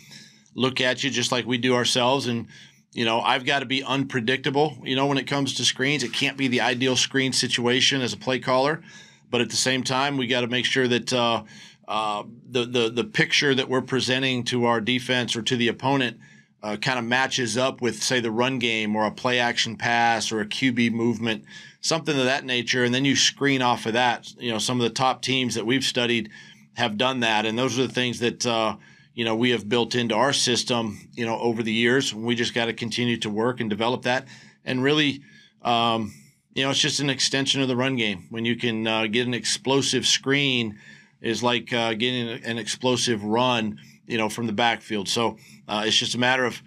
look 0.54 0.80
at 0.80 1.04
you 1.04 1.10
just 1.10 1.32
like 1.32 1.46
we 1.46 1.58
do 1.58 1.74
ourselves, 1.74 2.26
and 2.26 2.46
you 2.92 3.04
know 3.04 3.20
I've 3.20 3.44
got 3.44 3.60
to 3.60 3.66
be 3.66 3.82
unpredictable. 3.82 4.78
You 4.82 4.96
know 4.96 5.06
when 5.06 5.18
it 5.18 5.26
comes 5.26 5.54
to 5.54 5.64
screens, 5.64 6.02
it 6.02 6.12
can't 6.12 6.36
be 6.36 6.48
the 6.48 6.62
ideal 6.62 6.96
screen 6.96 7.32
situation 7.32 8.00
as 8.00 8.12
a 8.12 8.16
play 8.16 8.38
caller, 8.38 8.82
but 9.30 9.40
at 9.40 9.50
the 9.50 9.56
same 9.56 9.82
time 9.82 10.16
we 10.16 10.26
got 10.26 10.40
to 10.40 10.48
make 10.48 10.64
sure 10.64 10.88
that 10.88 11.12
uh, 11.12 11.42
uh, 11.86 12.22
the 12.48 12.64
the 12.64 12.90
the 12.90 13.04
picture 13.04 13.54
that 13.54 13.68
we're 13.68 13.82
presenting 13.82 14.44
to 14.44 14.64
our 14.64 14.80
defense 14.80 15.36
or 15.36 15.42
to 15.42 15.56
the 15.56 15.68
opponent. 15.68 16.18
Uh, 16.62 16.76
kind 16.76 16.98
of 16.98 17.04
matches 17.06 17.56
up 17.56 17.80
with, 17.80 18.02
say, 18.02 18.20
the 18.20 18.30
run 18.30 18.58
game 18.58 18.94
or 18.94 19.06
a 19.06 19.10
play 19.10 19.38
action 19.38 19.76
pass 19.76 20.30
or 20.30 20.40
a 20.40 20.46
QB 20.46 20.92
movement, 20.92 21.44
something 21.80 22.18
of 22.18 22.24
that 22.24 22.44
nature. 22.44 22.84
And 22.84 22.94
then 22.94 23.06
you 23.06 23.16
screen 23.16 23.62
off 23.62 23.86
of 23.86 23.94
that. 23.94 24.30
You 24.38 24.52
know, 24.52 24.58
some 24.58 24.78
of 24.78 24.84
the 24.84 24.94
top 24.94 25.22
teams 25.22 25.54
that 25.54 25.64
we've 25.64 25.82
studied 25.82 26.30
have 26.74 26.98
done 26.98 27.20
that. 27.20 27.46
And 27.46 27.58
those 27.58 27.78
are 27.78 27.86
the 27.86 27.92
things 27.92 28.18
that, 28.18 28.44
uh, 28.44 28.76
you 29.14 29.24
know, 29.24 29.36
we 29.36 29.50
have 29.50 29.70
built 29.70 29.94
into 29.94 30.14
our 30.14 30.34
system, 30.34 31.08
you 31.14 31.24
know, 31.24 31.38
over 31.38 31.62
the 31.62 31.72
years. 31.72 32.14
We 32.14 32.34
just 32.34 32.52
got 32.52 32.66
to 32.66 32.74
continue 32.74 33.16
to 33.18 33.30
work 33.30 33.60
and 33.60 33.70
develop 33.70 34.02
that. 34.02 34.28
And 34.64 34.82
really, 34.82 35.22
um, 35.62 36.12
you 36.54 36.62
know, 36.62 36.70
it's 36.70 36.80
just 36.80 37.00
an 37.00 37.08
extension 37.08 37.62
of 37.62 37.68
the 37.68 37.76
run 37.76 37.96
game. 37.96 38.26
When 38.28 38.44
you 38.44 38.56
can 38.56 38.86
uh, 38.86 39.06
get 39.06 39.26
an 39.26 39.32
explosive 39.32 40.06
screen, 40.06 40.78
is 41.20 41.42
like 41.42 41.72
uh, 41.72 41.94
getting 41.94 42.44
an 42.44 42.58
explosive 42.58 43.22
run, 43.22 43.78
you 44.10 44.18
know, 44.18 44.28
from 44.28 44.46
the 44.46 44.52
backfield. 44.52 45.08
So 45.08 45.36
uh, 45.68 45.84
it's 45.86 45.96
just 45.96 46.14
a 46.14 46.18
matter 46.18 46.44
of, 46.44 46.60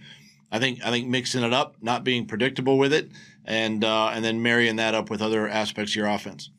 I 0.51 0.59
think, 0.59 0.83
I 0.83 0.89
think 0.91 1.07
mixing 1.07 1.43
it 1.43 1.53
up, 1.53 1.75
not 1.81 2.03
being 2.03 2.25
predictable 2.25 2.77
with 2.77 2.93
it, 2.93 3.11
and 3.45 3.83
uh, 3.83 4.07
and 4.13 4.23
then 4.23 4.41
marrying 4.41 4.77
that 4.77 4.95
up 4.95 5.09
with 5.09 5.21
other 5.21 5.47
aspects 5.47 5.91
of 5.91 5.95
your 5.97 6.07
offense. 6.07 6.49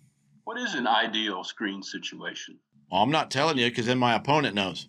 What 0.45 0.59
is 0.59 0.75
an 0.75 0.87
ideal 0.87 1.43
screen 1.43 1.83
situation? 1.83 2.59
Well, 2.91 3.03
I'm 3.03 3.11
not 3.11 3.31
telling 3.31 3.57
you 3.59 3.69
because 3.71 3.87
then 3.87 3.99
my 3.99 4.15
opponent 4.15 4.55
knows. 4.55 4.89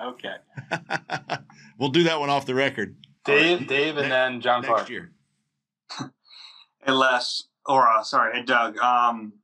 okay. 0.00 0.36
we'll 1.78 1.90
do 1.90 2.04
that 2.04 2.18
one 2.18 2.30
off 2.30 2.46
the 2.46 2.54
record. 2.54 2.96
Dave, 3.24 3.66
Dave, 3.66 3.98
and 3.98 4.10
then 4.10 4.40
John 4.40 4.62
next 4.62 4.72
Clark. 4.74 4.88
year. 4.90 5.12
Hey 6.84 6.92
Les, 6.92 7.42
or 7.66 7.86
uh, 7.88 8.02
sorry, 8.02 8.38
hey 8.38 8.44
Doug. 8.44 8.78
Um, 8.78 9.34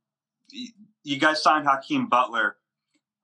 y- 0.51 0.69
you 1.03 1.19
guys 1.19 1.43
signed 1.43 1.67
Hakeem 1.67 2.07
Butler 2.07 2.55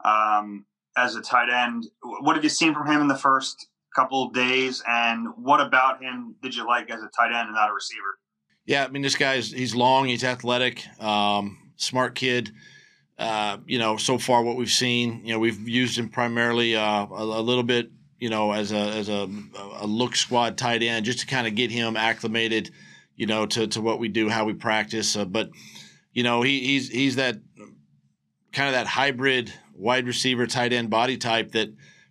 um, 0.04 0.66
as 0.96 1.16
a 1.16 1.22
tight 1.22 1.50
end. 1.50 1.88
What 2.02 2.36
have 2.36 2.44
you 2.44 2.50
seen 2.50 2.74
from 2.74 2.88
him 2.88 3.02
in 3.02 3.08
the 3.08 3.16
first 3.16 3.68
couple 3.96 4.30
days, 4.30 4.82
and 4.88 5.28
what 5.36 5.62
about 5.62 6.02
him 6.02 6.36
did 6.42 6.56
you 6.56 6.66
like 6.66 6.90
as 6.90 7.02
a 7.02 7.10
tight 7.10 7.28
end 7.28 7.48
and 7.48 7.56
not 7.56 7.70
a 7.70 7.74
receiver? 7.74 8.20
Yeah, 8.66 8.86
I 8.86 8.88
mean, 8.90 9.02
this 9.02 9.16
guy's 9.16 9.52
he's 9.52 9.76
long, 9.76 10.06
he's 10.06 10.24
athletic, 10.24 10.86
um, 11.02 11.72
smart 11.76 12.16
kid. 12.16 12.52
Uh, 13.18 13.58
you 13.68 13.78
know, 13.78 13.98
so 13.98 14.18
far 14.18 14.42
what 14.44 14.56
we've 14.56 14.72
seen, 14.72 15.22
you 15.24 15.34
know, 15.34 15.40
we've 15.40 15.68
used 15.68 15.98
him 15.98 16.10
primarily 16.10 16.76
uh, 16.76 17.06
a, 17.06 17.24
a 17.24 17.42
little 17.42 17.64
bit, 17.64 17.92
you 18.18 18.30
know, 18.30 18.52
as 18.52 18.72
a 18.72 18.76
as 18.76 19.10
a, 19.10 19.30
a 19.80 19.86
look 19.86 20.16
squad 20.16 20.58
tight 20.58 20.82
end, 20.82 21.06
just 21.06 21.20
to 21.20 21.28
kind 21.28 21.46
of 21.46 21.54
get 21.54 21.70
him 21.70 21.96
acclimated, 21.96 22.72
you 23.16 23.28
know, 23.28 23.46
to, 23.46 23.68
to 23.68 23.82
what 23.82 24.00
we 24.00 24.08
do, 24.08 24.30
how 24.30 24.46
we 24.46 24.54
practice. 24.54 25.16
Uh, 25.16 25.26
but 25.26 25.50
you 26.14 26.24
know, 26.24 26.42
he, 26.42 26.62
he's 26.62 26.90
he's 26.90 27.16
that 27.18 27.36
kind 28.54 28.68
of 28.68 28.74
that 28.74 28.88
hybrid 28.88 29.54
wide 29.82 30.06
receiver 30.06 30.46
tight 30.46 30.72
end 30.72 30.90
body 30.90 31.18
type 31.18 31.52
that 31.52 31.70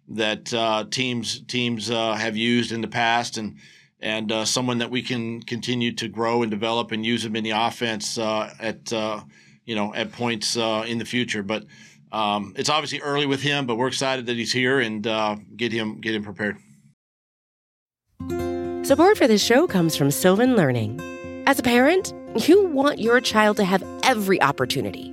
that 0.08 0.52
uh, 0.52 0.84
teams 0.90 1.40
teams 1.42 1.90
uh, 1.90 2.14
have 2.14 2.36
used 2.36 2.72
in 2.72 2.80
the 2.80 2.88
past, 2.88 3.38
and 3.38 3.56
and 4.00 4.32
uh, 4.32 4.44
someone 4.44 4.78
that 4.78 4.90
we 4.90 5.02
can 5.02 5.40
continue 5.42 5.92
to 5.92 6.08
grow 6.08 6.42
and 6.42 6.50
develop 6.50 6.90
and 6.90 7.06
use 7.06 7.24
him 7.24 7.36
in 7.36 7.44
the 7.44 7.50
offense 7.50 8.18
uh, 8.18 8.52
at 8.58 8.92
uh, 8.92 9.20
you 9.64 9.74
know 9.74 9.94
at 9.94 10.12
points 10.12 10.56
uh, 10.56 10.84
in 10.86 10.98
the 10.98 11.04
future. 11.04 11.42
But 11.42 11.64
um, 12.12 12.54
it's 12.56 12.68
obviously 12.68 13.00
early 13.00 13.26
with 13.26 13.40
him, 13.40 13.66
but 13.66 13.76
we're 13.76 13.88
excited 13.88 14.26
that 14.26 14.36
he's 14.36 14.52
here 14.52 14.80
and 14.80 15.04
get 15.56 15.72
him 15.72 16.00
get 16.00 16.14
him 16.14 16.24
prepared. 16.24 16.56
Support 18.84 19.18
for 19.18 19.28
this 19.28 19.44
show 19.44 19.68
comes 19.68 19.94
from 19.94 20.10
Sylvan 20.10 20.56
Learning. 20.56 21.00
As 21.46 21.60
a 21.60 21.62
parent, 21.62 22.12
you 22.48 22.66
want 22.66 22.98
your 22.98 23.20
child 23.20 23.56
to 23.58 23.64
have 23.64 23.84
every 24.02 24.42
opportunity, 24.42 25.12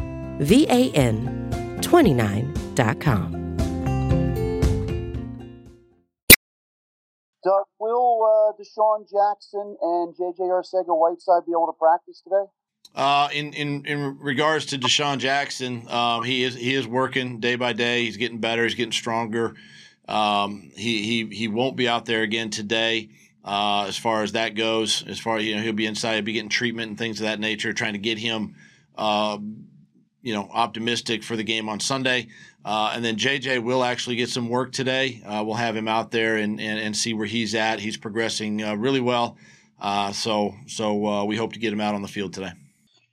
V 0.41 0.65
A 0.69 0.91
N 0.91 1.79
29.com. 1.81 3.41
Doug, 7.43 7.65
will 7.79 8.21
uh, 8.23 8.61
DeSean 8.61 9.09
Jackson 9.09 9.75
and 9.81 10.15
J.J. 10.15 10.43
Arcega 10.43 10.95
Whiteside 10.95 11.45
be 11.45 11.51
able 11.51 11.67
to 11.67 11.77
practice 11.77 12.21
today? 12.21 12.45
Uh, 12.93 13.29
in, 13.33 13.53
in 13.53 13.85
in 13.85 14.17
regards 14.19 14.65
to 14.67 14.77
DeSean 14.77 15.17
Jackson, 15.17 15.87
um, 15.89 16.23
he 16.23 16.43
is 16.43 16.55
he 16.55 16.75
is 16.75 16.87
working 16.87 17.39
day 17.39 17.55
by 17.55 17.73
day. 17.73 18.03
He's 18.03 18.17
getting 18.17 18.39
better. 18.39 18.63
He's 18.63 18.75
getting 18.75 18.91
stronger. 18.91 19.55
Um, 20.07 20.71
he 20.75 21.03
he 21.03 21.35
he 21.35 21.47
won't 21.47 21.77
be 21.77 21.87
out 21.87 22.05
there 22.05 22.21
again 22.21 22.49
today. 22.49 23.09
Uh, 23.43 23.85
as 23.87 23.97
far 23.97 24.23
as 24.23 24.33
that 24.33 24.55
goes, 24.55 25.03
as 25.07 25.19
far 25.19 25.39
you 25.39 25.55
know, 25.55 25.61
he'll 25.61 25.73
be 25.73 25.85
inside, 25.85 26.15
he'll 26.15 26.23
be 26.23 26.33
getting 26.33 26.49
treatment 26.49 26.89
and 26.89 26.97
things 26.97 27.19
of 27.19 27.25
that 27.25 27.39
nature, 27.39 27.73
trying 27.73 27.93
to 27.93 27.99
get 27.99 28.19
him, 28.19 28.55
uh, 28.95 29.37
you 30.21 30.33
know, 30.33 30.49
optimistic 30.51 31.23
for 31.23 31.35
the 31.35 31.43
game 31.43 31.69
on 31.69 31.79
Sunday. 31.79 32.27
Uh, 32.63 32.91
and 32.93 33.03
then 33.03 33.15
JJ 33.15 33.63
will 33.63 33.83
actually 33.83 34.15
get 34.15 34.29
some 34.29 34.47
work 34.47 34.71
today. 34.71 35.21
Uh, 35.25 35.43
we'll 35.45 35.55
have 35.55 35.75
him 35.75 35.87
out 35.87 36.11
there 36.11 36.35
and, 36.37 36.59
and, 36.59 36.79
and 36.79 36.95
see 36.95 37.13
where 37.13 37.25
he's 37.25 37.55
at. 37.55 37.79
He's 37.79 37.97
progressing 37.97 38.63
uh, 38.63 38.75
really 38.75 39.01
well. 39.01 39.37
Uh, 39.79 40.11
so 40.11 40.53
so 40.67 41.07
uh, 41.07 41.23
we 41.25 41.35
hope 41.35 41.53
to 41.53 41.59
get 41.59 41.73
him 41.73 41.81
out 41.81 41.95
on 41.95 42.03
the 42.03 42.07
field 42.07 42.33
today. 42.33 42.51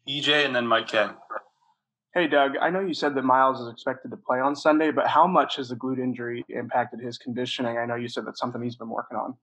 EJ, 0.07 0.45
and 0.45 0.55
then 0.55 0.67
Mike 0.67 0.89
K. 0.89 1.07
Hey, 2.15 2.27
Doug, 2.27 2.57
I 2.61 2.71
know 2.71 2.81
you 2.81 2.95
said 2.95 3.15
that 3.15 3.23
Miles 3.23 3.61
is 3.61 3.69
expected 3.69 4.11
to 4.11 4.17
play 4.17 4.41
on 4.41 4.57
Sunday, 4.57 4.91
but 4.91 5.07
how 5.07 5.27
much 5.27 5.57
has 5.57 5.69
the 5.69 5.77
glute 5.77 5.99
injury 5.99 6.45
impacted 6.49 7.01
his 7.01 7.17
conditioning? 7.17 7.79
I 7.79 7.87
know 7.87 7.95
you 7.95 8.09
said 8.09 8.27
that's 8.27 8.41
something 8.41 8.63
he's 8.63 8.77
been 8.77 8.89
working 8.89 9.17
on. 9.17 9.37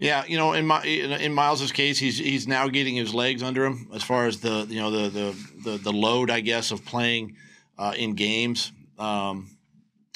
Yeah, 0.00 0.24
you 0.26 0.38
know, 0.38 0.54
in 0.54 0.66
my 0.66 0.82
in, 0.82 1.34
Miles's 1.34 1.72
case, 1.72 1.98
he's 1.98 2.16
he's 2.16 2.48
now 2.48 2.68
getting 2.68 2.96
his 2.96 3.12
legs 3.12 3.42
under 3.42 3.66
him 3.66 3.90
as 3.92 4.02
far 4.02 4.26
as 4.26 4.40
the 4.40 4.66
you 4.66 4.80
know 4.80 4.90
the 4.90 5.08
the 5.10 5.70
the, 5.70 5.76
the 5.76 5.92
load, 5.92 6.30
I 6.30 6.40
guess, 6.40 6.70
of 6.70 6.86
playing 6.86 7.36
uh, 7.78 7.92
in 7.94 8.14
games. 8.14 8.72
Um, 8.98 9.50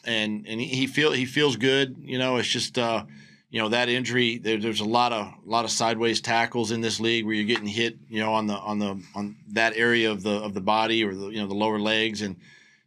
and 0.07 0.47
and 0.49 0.59
he, 0.59 0.69
he 0.69 0.87
feel 0.87 1.13
he 1.13 1.27
feels 1.27 1.57
good. 1.57 1.97
You 2.01 2.19
know, 2.19 2.39
it's 2.39 2.49
just 2.49 2.79
uh, 2.79 3.05
you 3.51 3.61
know 3.61 3.69
that 3.69 3.91
injury. 3.91 4.39
There, 4.39 4.57
there's 4.57 4.81
a 4.81 4.87
lot 4.87 5.13
of 5.13 5.27
a 5.27 5.51
lot 5.51 5.67
of 5.67 5.71
sideways 5.71 6.23
tackles 6.23 6.71
in 6.71 6.81
this 6.81 6.99
league 6.99 7.27
where 7.27 7.35
you're 7.35 7.45
getting 7.45 7.67
hit. 7.67 7.99
You 8.09 8.21
know, 8.21 8.33
on 8.33 8.47
the 8.47 8.55
on 8.55 8.79
the 8.79 9.03
on 9.15 9.37
that 9.53 9.77
area 9.77 10.11
of 10.11 10.23
the 10.23 10.37
of 10.43 10.55
the 10.55 10.63
body 10.63 11.05
or 11.05 11.15
the 11.15 11.29
you 11.29 11.43
know 11.43 11.47
the 11.47 11.55
lower 11.55 11.79
legs 11.79 12.23
and 12.23 12.37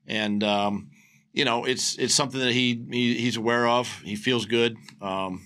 and 0.08 0.44
um, 0.44 0.90
you 1.32 1.46
know 1.46 1.66
it's 1.66 1.96
it's 2.00 2.16
something 2.16 2.40
that 2.40 2.54
he, 2.54 2.84
he 2.90 3.14
he's 3.14 3.38
aware 3.38 3.68
of. 3.68 3.88
He 4.04 4.16
feels 4.16 4.48
good. 4.48 4.78
Um, 5.00 5.44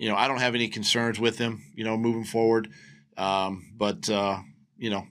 you 0.00 0.08
know, 0.08 0.16
I 0.16 0.28
don't 0.28 0.40
have 0.40 0.54
any 0.54 0.68
concerns 0.68 1.20
with 1.20 1.36
him, 1.36 1.62
you 1.74 1.84
know, 1.84 1.94
moving 1.98 2.24
forward. 2.24 2.70
Um, 3.18 3.70
but 3.76 4.08
uh, 4.08 4.38
you 4.78 4.88
know, 4.88 5.06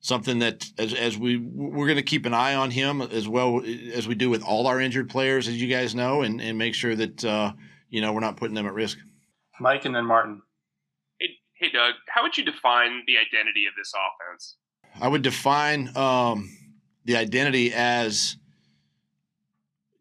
something 0.00 0.40
that 0.40 0.68
as, 0.76 0.92
as 0.92 1.16
we 1.16 1.36
we're 1.36 1.86
going 1.86 1.98
to 1.98 2.02
keep 2.02 2.26
an 2.26 2.34
eye 2.34 2.56
on 2.56 2.72
him 2.72 3.00
as 3.00 3.28
well 3.28 3.62
as 3.94 4.08
we 4.08 4.16
do 4.16 4.28
with 4.28 4.42
all 4.42 4.66
our 4.66 4.80
injured 4.80 5.08
players, 5.08 5.46
as 5.46 5.62
you 5.62 5.68
guys 5.68 5.94
know, 5.94 6.22
and, 6.22 6.40
and 6.40 6.58
make 6.58 6.74
sure 6.74 6.96
that 6.96 7.24
uh, 7.24 7.52
you 7.90 8.00
know 8.00 8.12
we're 8.12 8.18
not 8.18 8.36
putting 8.36 8.56
them 8.56 8.66
at 8.66 8.74
risk. 8.74 8.98
Mike, 9.60 9.84
and 9.84 9.94
then 9.94 10.04
Martin. 10.04 10.42
Hey, 11.20 11.28
hey, 11.54 11.70
Doug, 11.70 11.94
how 12.08 12.24
would 12.24 12.36
you 12.36 12.44
define 12.44 13.04
the 13.06 13.18
identity 13.18 13.66
of 13.66 13.74
this 13.76 13.92
offense? 13.94 14.56
I 15.00 15.06
would 15.06 15.22
define 15.22 15.96
um, 15.96 16.50
the 17.04 17.16
identity 17.16 17.72
as 17.72 18.36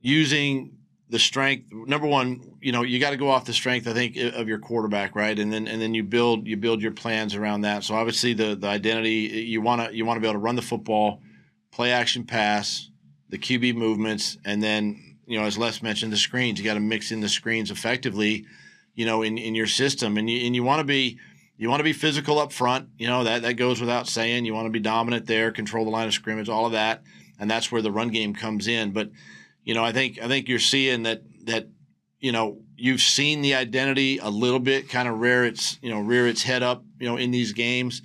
using 0.02 0.77
the 1.10 1.20
strength 1.20 1.72
number 1.72 2.08
one 2.08 2.58
you 2.62 2.72
know 2.72 2.82
you 2.82 3.00
got 3.00 3.12
to 3.12 3.18
go 3.18 3.30
off 3.30 3.46
the 3.46 3.54
strength 3.54 3.88
i 3.88 3.94
think 3.94 4.18
of 4.18 4.48
your 4.48 4.60
quarterback 4.60 5.16
right? 5.18 5.40
And 5.40 5.52
then 5.52 5.68
and 5.68 5.82
then 5.82 5.96
you 5.96 6.04
build 6.04 6.48
you 6.48 6.56
build 6.56 6.82
your 6.82 6.92
plans 6.92 7.36
around 7.36 7.62
that. 7.62 7.84
So 7.84 7.96
obviously 7.96 8.34
the 8.34 8.56
the 8.56 8.68
identity 8.68 9.46
you 9.48 9.62
want 9.62 9.90
to 9.90 9.96
you 9.96 10.06
want 10.06 10.18
to 10.18 10.22
be 10.22 10.28
able 10.28 10.36
to 10.36 10.44
run 10.44 10.56
the 10.56 10.62
football 10.62 11.22
play 11.72 11.92
action 11.92 12.24
pass 12.24 12.90
the 13.30 13.38
qb 13.38 13.76
movements 13.76 14.38
and 14.46 14.64
then 14.64 15.18
you 15.26 15.40
know 15.40 15.46
as 15.46 15.58
les 15.58 15.82
mentioned 15.82 16.14
the 16.14 16.18
screens. 16.18 16.60
You 16.60 16.66
got 16.66 16.76
to 16.76 16.80
mix 16.80 17.12
in 17.12 17.20
the 17.20 17.30
screens 17.30 17.72
effectively 17.72 18.46
you 18.94 19.06
know 19.06 19.24
in, 19.24 19.38
in 19.40 19.56
your 19.56 19.68
system. 19.68 20.18
And 20.18 20.30
you 20.30 20.46
and 20.46 20.56
you 20.56 20.64
want 20.64 20.80
to 20.80 20.86
be 20.86 21.18
you 21.58 21.68
want 21.70 21.80
to 21.80 21.84
be 21.84 21.94
physical 21.94 22.38
up 22.38 22.54
front 22.54 22.90
you 23.00 23.08
know 23.08 23.24
that 23.24 23.42
that 23.42 23.54
goes 23.54 23.82
without 23.82 24.08
saying. 24.08 24.46
You 24.46 24.54
want 24.54 24.68
to 24.68 24.72
be 24.72 24.80
dominant 24.80 25.26
there 25.26 25.52
control 25.52 25.84
the 25.84 25.92
line 25.92 26.08
of 26.08 26.14
scrimmage 26.14 26.48
all 26.48 26.68
of 26.68 26.74
that. 26.74 27.02
And 27.40 27.50
that's 27.50 27.72
where 27.72 27.82
the 27.82 27.92
run 27.92 28.10
game 28.10 28.34
comes 28.34 28.68
in. 28.68 28.92
But 28.92 29.10
you 29.68 29.74
know, 29.74 29.84
I 29.84 29.92
think 29.92 30.18
I 30.24 30.30
think 30.30 30.48
you're 30.48 30.60
seeing 30.60 31.04
that 31.04 31.24
that 31.44 31.68
you 32.22 32.32
know 32.32 32.60
you've 32.78 33.02
seen 33.02 33.42
the 33.42 33.56
identity 33.56 34.18
a 34.18 34.30
little 34.30 34.62
bit 34.62 34.88
kind 34.88 35.10
of 35.10 35.20
rear 35.20 35.44
its 35.44 35.78
you 35.82 35.90
know 35.90 36.00
rear 36.00 36.26
its 36.26 36.42
head 36.42 36.64
up 36.64 36.86
you 37.00 37.06
know 37.06 37.18
in 37.18 37.32
these 37.32 37.52
games, 37.52 38.02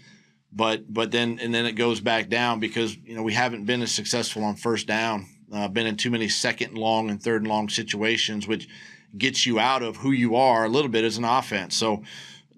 but 0.50 0.92
but 0.92 1.12
then 1.12 1.38
and 1.40 1.54
then 1.54 1.64
it 1.64 1.74
goes 1.74 2.00
back 2.00 2.28
down 2.28 2.58
because 2.58 2.96
you 2.96 3.14
know 3.14 3.22
we 3.22 3.32
haven't 3.32 3.64
been 3.64 3.80
as 3.80 3.92
successful 3.92 4.42
on 4.42 4.56
first 4.56 4.88
down, 4.88 5.24
uh, 5.54 5.68
been 5.68 5.86
in 5.86 5.96
too 5.96 6.10
many 6.10 6.28
second 6.28 6.76
long 6.76 7.10
and 7.10 7.22
third 7.22 7.42
and 7.42 7.48
long 7.48 7.68
situations, 7.68 8.48
which 8.48 8.68
gets 9.16 9.46
you 9.46 9.60
out 9.60 9.84
of 9.84 9.98
who 9.98 10.10
you 10.10 10.34
are 10.34 10.64
a 10.64 10.68
little 10.68 10.90
bit 10.90 11.04
as 11.04 11.16
an 11.16 11.24
offense. 11.24 11.76
So 11.76 12.02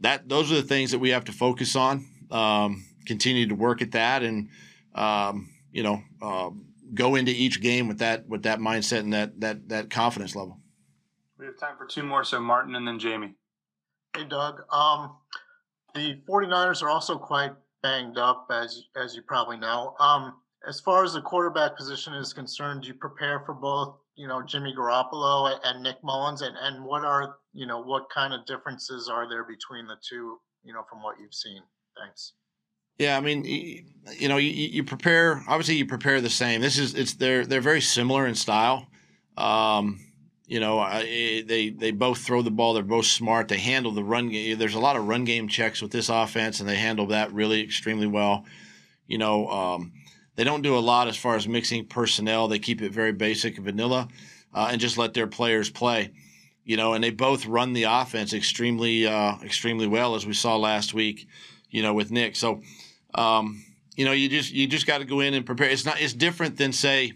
that 0.00 0.30
those 0.30 0.50
are 0.50 0.56
the 0.56 0.62
things 0.62 0.92
that 0.92 0.98
we 0.98 1.10
have 1.10 1.26
to 1.26 1.32
focus 1.32 1.76
on. 1.76 2.06
Um, 2.30 2.86
continue 3.04 3.48
to 3.48 3.54
work 3.54 3.82
at 3.82 3.92
that, 3.92 4.22
and 4.22 4.48
um, 4.94 5.50
you 5.72 5.82
know. 5.82 6.02
Uh, 6.22 6.50
go 6.92 7.14
into 7.14 7.32
each 7.32 7.60
game 7.60 7.88
with 7.88 7.98
that 7.98 8.28
with 8.28 8.42
that 8.42 8.58
mindset 8.58 9.00
and 9.00 9.12
that 9.12 9.40
that 9.40 9.68
that 9.68 9.90
confidence 9.90 10.36
level. 10.36 10.60
We 11.38 11.46
have 11.46 11.58
time 11.58 11.76
for 11.76 11.86
two 11.86 12.02
more, 12.02 12.24
so 12.24 12.40
Martin 12.40 12.74
and 12.74 12.86
then 12.86 12.98
Jamie. 12.98 13.34
Hey, 14.16 14.24
Doug. 14.24 14.62
Um, 14.70 15.16
the 15.94 16.20
49ers 16.28 16.82
are 16.82 16.90
also 16.90 17.18
quite 17.18 17.52
banged 17.82 18.18
up, 18.18 18.46
as 18.50 18.84
as 18.96 19.14
you 19.14 19.22
probably 19.22 19.56
know. 19.56 19.94
Um, 19.98 20.34
as 20.66 20.80
far 20.80 21.04
as 21.04 21.12
the 21.12 21.20
quarterback 21.20 21.76
position 21.76 22.14
is 22.14 22.32
concerned, 22.32 22.86
you 22.86 22.94
prepare 22.94 23.40
for 23.40 23.54
both, 23.54 23.96
you 24.16 24.26
know, 24.26 24.42
Jimmy 24.42 24.74
Garoppolo 24.76 25.58
and 25.64 25.82
Nick 25.82 26.02
Mullens, 26.02 26.42
and 26.42 26.56
and 26.60 26.84
what 26.84 27.04
are 27.04 27.36
you 27.52 27.66
know 27.66 27.80
what 27.80 28.08
kind 28.10 28.32
of 28.32 28.46
differences 28.46 29.08
are 29.08 29.28
there 29.28 29.44
between 29.44 29.86
the 29.86 29.96
two, 30.08 30.38
you 30.62 30.72
know, 30.72 30.84
from 30.88 31.02
what 31.02 31.18
you've 31.20 31.34
seen? 31.34 31.62
Thanks. 31.98 32.32
Yeah, 32.98 33.16
I 33.16 33.20
mean, 33.20 33.44
you 33.44 34.28
know, 34.28 34.36
you, 34.36 34.50
you 34.50 34.84
prepare. 34.84 35.42
Obviously, 35.48 35.76
you 35.76 35.86
prepare 35.86 36.20
the 36.20 36.30
same. 36.30 36.60
This 36.60 36.78
is 36.78 36.94
it's 36.94 37.14
they're 37.14 37.44
they're 37.44 37.60
very 37.60 37.80
similar 37.80 38.26
in 38.26 38.34
style. 38.34 38.86
Um, 39.36 40.00
you 40.46 40.60
know, 40.60 40.86
they 41.00 41.74
they 41.76 41.90
both 41.90 42.18
throw 42.18 42.42
the 42.42 42.50
ball. 42.50 42.74
They're 42.74 42.82
both 42.82 43.06
smart. 43.06 43.48
They 43.48 43.58
handle 43.58 43.92
the 43.92 44.04
run 44.04 44.28
game. 44.28 44.58
There's 44.58 44.74
a 44.74 44.80
lot 44.80 44.96
of 44.96 45.08
run 45.08 45.24
game 45.24 45.48
checks 45.48 45.82
with 45.82 45.90
this 45.90 46.08
offense, 46.08 46.60
and 46.60 46.68
they 46.68 46.76
handle 46.76 47.06
that 47.08 47.32
really 47.32 47.62
extremely 47.62 48.06
well. 48.06 48.44
You 49.06 49.18
know, 49.18 49.48
um, 49.48 49.92
they 50.36 50.44
don't 50.44 50.62
do 50.62 50.76
a 50.76 50.80
lot 50.80 51.08
as 51.08 51.16
far 51.16 51.34
as 51.36 51.48
mixing 51.48 51.86
personnel. 51.86 52.46
They 52.46 52.58
keep 52.58 52.82
it 52.82 52.92
very 52.92 53.12
basic 53.12 53.56
and 53.56 53.64
vanilla, 53.64 54.08
uh, 54.52 54.68
and 54.70 54.80
just 54.80 54.98
let 54.98 55.14
their 55.14 55.26
players 55.26 55.70
play. 55.70 56.12
You 56.64 56.76
know, 56.76 56.94
and 56.94 57.02
they 57.02 57.10
both 57.10 57.46
run 57.46 57.72
the 57.72 57.84
offense 57.84 58.32
extremely 58.32 59.06
uh, 59.06 59.36
extremely 59.42 59.86
well, 59.86 60.14
as 60.14 60.26
we 60.26 60.34
saw 60.34 60.56
last 60.56 60.94
week. 60.94 61.26
You 61.74 61.82
know, 61.82 61.92
with 61.92 62.10
Nick. 62.10 62.36
So, 62.36 62.62
um, 63.14 63.64
you 63.96 64.04
know, 64.04 64.12
you 64.12 64.28
just 64.28 64.52
you 64.52 64.66
just 64.66 64.86
got 64.86 64.98
to 64.98 65.04
go 65.04 65.20
in 65.20 65.34
and 65.34 65.44
prepare. 65.44 65.68
It's 65.68 65.84
not. 65.84 66.00
It's 66.00 66.14
different 66.14 66.56
than 66.56 66.72
say 66.72 67.14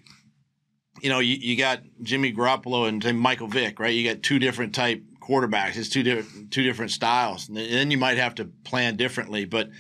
you 1.02 1.10
know, 1.10 1.20
you, 1.20 1.36
you 1.36 1.56
got 1.56 1.80
Jimmy 2.02 2.32
Garoppolo 2.32 2.88
and 2.88 3.20
Michael 3.20 3.48
Vick, 3.48 3.78
right? 3.78 3.94
You 3.94 4.08
got 4.12 4.22
two 4.22 4.38
different 4.38 4.74
type 4.74 5.02
quarterbacks. 5.20 5.76
It's 5.76 5.88
two 5.88 6.02
different 6.02 6.50
two 6.50 6.62
different 6.62 6.90
styles. 6.90 7.48
And 7.48 7.56
then 7.56 7.90
you 7.90 7.98
might 7.98 8.18
have 8.18 8.34
to 8.36 8.46
plan 8.64 8.96
differently. 8.96 9.44
But 9.44 9.70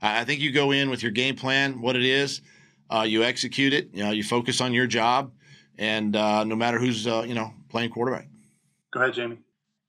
I 0.00 0.24
think 0.24 0.40
you 0.40 0.52
go 0.52 0.70
in 0.70 0.90
with 0.90 1.02
your 1.02 1.12
game 1.12 1.36
plan, 1.36 1.80
what 1.80 1.96
it 1.96 2.04
is, 2.04 2.40
uh, 2.90 3.04
you 3.08 3.24
execute 3.24 3.72
it. 3.72 3.90
You 3.92 4.04
know, 4.04 4.10
you 4.10 4.22
focus 4.22 4.60
on 4.60 4.72
your 4.72 4.86
job, 4.86 5.32
and 5.78 6.14
uh, 6.14 6.44
no 6.44 6.56
matter 6.56 6.78
who's 6.78 7.06
uh, 7.06 7.24
you 7.26 7.34
know 7.34 7.52
playing 7.68 7.90
quarterback. 7.90 8.28
Go 8.92 9.00
ahead, 9.00 9.14
Jamie. 9.14 9.38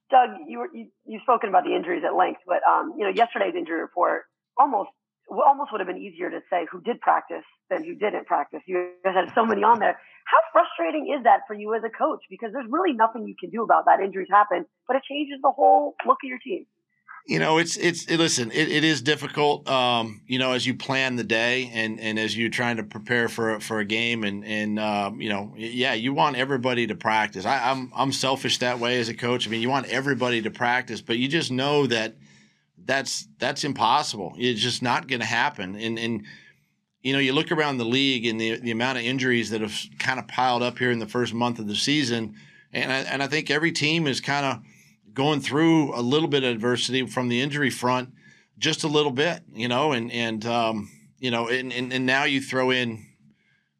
Doug, 0.09 0.29
you 0.47 0.59
were 0.59 0.69
you, 0.73 0.87
you've 1.05 1.21
spoken 1.21 1.49
about 1.49 1.63
the 1.65 1.75
injuries 1.75 2.03
at 2.05 2.15
length, 2.15 2.41
but 2.47 2.61
um, 2.67 2.93
you 2.97 3.03
know 3.03 3.11
yesterday's 3.11 3.53
injury 3.55 3.79
report 3.79 4.23
almost 4.59 4.89
almost 5.29 5.71
would 5.71 5.79
have 5.79 5.87
been 5.87 6.01
easier 6.01 6.29
to 6.29 6.39
say 6.49 6.65
who 6.71 6.81
did 6.81 6.99
practice 7.01 7.45
than 7.69 7.83
who 7.83 7.95
didn't 7.95 8.25
practice. 8.25 8.61
You 8.65 8.89
had 9.05 9.31
so 9.35 9.45
many 9.45 9.63
on 9.63 9.79
there. 9.79 9.99
How 10.25 10.39
frustrating 10.51 11.13
is 11.15 11.23
that 11.23 11.41
for 11.47 11.53
you 11.53 11.73
as 11.75 11.83
a 11.83 11.89
coach? 11.89 12.21
Because 12.29 12.49
there's 12.53 12.65
really 12.69 12.93
nothing 12.93 13.27
you 13.27 13.35
can 13.39 13.49
do 13.49 13.63
about 13.63 13.85
that. 13.85 13.99
Injuries 13.99 14.27
happen, 14.29 14.65
but 14.87 14.95
it 14.95 15.03
changes 15.09 15.39
the 15.41 15.51
whole 15.51 15.95
look 16.05 16.17
of 16.23 16.27
your 16.27 16.39
team. 16.39 16.65
You 17.27 17.37
know, 17.37 17.59
it's 17.59 17.77
it's 17.77 18.05
it, 18.05 18.17
listen. 18.17 18.51
It, 18.51 18.69
it 18.69 18.83
is 18.83 19.01
difficult. 19.03 19.69
Um, 19.69 20.21
you 20.25 20.39
know, 20.39 20.53
as 20.53 20.65
you 20.65 20.73
plan 20.73 21.15
the 21.15 21.23
day 21.23 21.69
and 21.73 21.99
and 21.99 22.17
as 22.17 22.35
you're 22.35 22.49
trying 22.49 22.77
to 22.77 22.83
prepare 22.83 23.29
for 23.29 23.59
for 23.59 23.79
a 23.79 23.85
game 23.85 24.23
and 24.23 24.43
and 24.43 24.79
um, 24.79 25.21
you 25.21 25.29
know, 25.29 25.53
yeah, 25.55 25.93
you 25.93 26.13
want 26.13 26.37
everybody 26.37 26.87
to 26.87 26.95
practice. 26.95 27.45
I, 27.45 27.69
I'm 27.69 27.91
I'm 27.95 28.11
selfish 28.11 28.57
that 28.59 28.79
way 28.79 28.99
as 28.99 29.09
a 29.09 29.13
coach. 29.13 29.47
I 29.47 29.51
mean, 29.51 29.61
you 29.61 29.69
want 29.69 29.87
everybody 29.87 30.41
to 30.41 30.49
practice, 30.49 31.01
but 31.01 31.17
you 31.17 31.27
just 31.27 31.51
know 31.51 31.85
that 31.87 32.15
that's 32.89 33.27
that's 33.38 33.63
impossible. 33.63 34.34
It's 34.36 34.60
just 34.60 34.81
not 34.81 35.08
going 35.08 35.19
to 35.19 35.25
happen. 35.25 35.75
And 35.75 36.00
and 36.00 36.25
you 37.03 37.13
know, 37.13 37.19
you 37.19 37.34
look 37.34 37.51
around 37.51 37.77
the 37.77 37.86
league 37.86 38.25
and 38.25 38.41
the 38.41 38.60
the 38.60 38.72
amount 38.72 38.98
of 38.98 39.03
injuries 39.03 39.51
that 39.51 39.62
have 39.62 39.79
kind 40.00 40.19
of 40.19 40.27
piled 40.27 40.63
up 40.63 40.79
here 40.79 40.89
in 40.89 40.98
the 40.98 41.05
first 41.05 41.31
month 41.31 41.60
of 41.60 41.67
the 41.67 41.75
season, 41.75 42.34
and 42.74 42.91
I, 42.91 42.98
and 43.01 43.22
I 43.22 43.27
think 43.27 43.51
every 43.51 43.72
team 43.72 44.08
is 44.08 44.19
kind 44.19 44.43
of 44.43 44.63
going 45.13 45.39
through 45.39 45.96
a 45.96 46.01
little 46.01 46.27
bit 46.27 46.43
of 46.43 46.50
adversity 46.50 47.05
from 47.05 47.27
the 47.29 47.39
injury 47.41 47.69
front, 47.69 48.10
just 48.58 48.84
a 48.84 48.88
little 48.88 49.12
bit, 49.12 49.43
you 49.54 49.67
know, 49.67 49.91
and 49.91 50.12
and 50.12 50.43
um, 50.47 50.89
you 51.19 51.30
know, 51.30 51.47
and, 51.47 51.71
and 51.71 51.93
and 51.93 52.08
now 52.08 52.23
you 52.23 52.41
throw 52.41 52.71
in, 52.71 53.06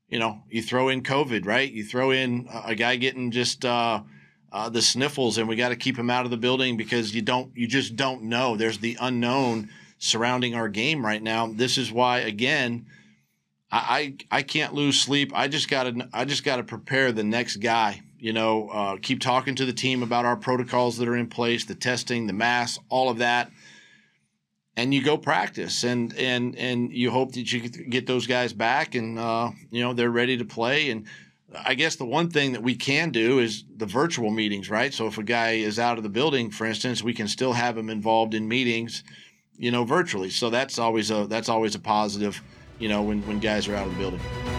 you 0.08 0.20
know, 0.20 0.44
you 0.52 0.62
throw 0.62 0.90
in 0.90 1.02
COVID, 1.02 1.48
right? 1.48 1.72
You 1.72 1.84
throw 1.84 2.12
in 2.12 2.48
a 2.64 2.76
guy 2.76 2.96
getting 2.98 3.32
just. 3.32 3.66
Uh, 3.66 4.04
uh, 4.52 4.70
the 4.70 4.82
sniffles, 4.82 5.38
and 5.38 5.48
we 5.48 5.56
got 5.56 5.70
to 5.70 5.76
keep 5.76 5.98
him 5.98 6.10
out 6.10 6.26
of 6.26 6.32
the 6.32 6.38
building 6.38 6.78
because 6.78 7.14
you 7.14 7.22
don't, 7.22 7.56
you 7.56 7.68
just 7.68 7.96
don't 7.96 8.24
know. 8.24 8.56
There's 8.56 8.80
the 8.80 8.98
unknown 9.00 9.70
surrounding 9.98 10.56
our 10.56 10.70
game 10.70 11.06
right 11.06 11.22
now. 11.22 11.48
This 11.48 11.78
is 11.78 11.92
why, 11.92 12.20
again, 12.20 12.86
I 13.72 14.16
I, 14.32 14.38
I 14.40 14.42
can't 14.42 14.74
lose 14.74 15.00
sleep. 15.00 15.32
I 15.36 15.48
just 15.48 15.70
got 15.70 15.84
to, 15.84 16.10
I 16.14 16.26
just 16.26 16.44
got 16.44 16.58
to 16.58 16.64
prepare 16.64 17.12
the 17.12 17.24
next 17.24 17.58
guy. 17.58 18.02
You 18.18 18.34
know, 18.34 18.70
uh, 18.70 18.98
keep 19.02 19.22
talking 19.22 19.56
to 19.56 19.66
the 19.66 19.74
team 19.74 20.04
about 20.04 20.26
our 20.26 20.36
protocols 20.36 20.98
that 20.98 21.08
are 21.08 21.16
in 21.16 21.28
place, 21.28 21.66
the 21.66 21.76
testing, 21.76 22.28
the 22.28 22.34
mass, 22.34 22.78
all 22.90 23.10
of 23.10 23.20
that, 23.20 23.50
and 24.76 24.94
you 24.94 25.04
go 25.04 25.18
practice, 25.18 25.84
and 25.84 26.14
and 26.18 26.56
and 26.58 26.92
you 26.92 27.12
hope 27.12 27.34
that 27.34 27.52
you 27.52 27.70
get 27.70 28.08
those 28.08 28.28
guys 28.28 28.52
back, 28.52 28.96
and 28.96 29.18
uh, 29.18 29.52
you 29.72 29.82
know 29.82 29.94
they're 29.94 30.10
ready 30.10 30.36
to 30.38 30.46
play, 30.46 30.90
and 30.90 31.06
I 31.56 31.74
guess 31.74 31.96
the 31.96 32.06
one 32.06 32.30
thing 32.30 32.54
that 32.54 32.62
we 32.62 32.76
can 32.76 33.10
do 33.10 33.40
is 33.40 33.64
the 33.76 33.86
virtual 33.86 34.30
meetings, 34.30 34.70
right? 34.70 34.94
So 34.94 35.08
if 35.08 35.18
a 35.18 35.24
guy 35.24 35.54
is 35.54 35.80
out 35.80 35.98
of 35.98 36.04
the 36.04 36.10
building, 36.10 36.52
for 36.52 36.66
instance, 36.66 37.04
we 37.04 37.14
can 37.14 37.28
still 37.28 37.54
have 37.54 37.78
him 37.78 37.90
involved 37.90 38.34
in 38.34 38.48
meetings, 38.48 39.04
you 39.58 39.72
know, 39.72 39.84
virtually. 39.84 40.30
So 40.30 40.50
that's 40.50 40.78
always 40.78 41.10
a 41.12 41.26
that's 41.28 41.50
always 41.50 41.76
a 41.76 41.80
positive, 41.80 42.42
you 42.78 42.88
know, 42.88 43.02
when 43.02 43.26
when 43.26 43.40
guys 43.40 43.68
are 43.68 43.76
out 43.76 43.88
of 43.88 43.94
the 43.94 44.00
building. 44.00 44.59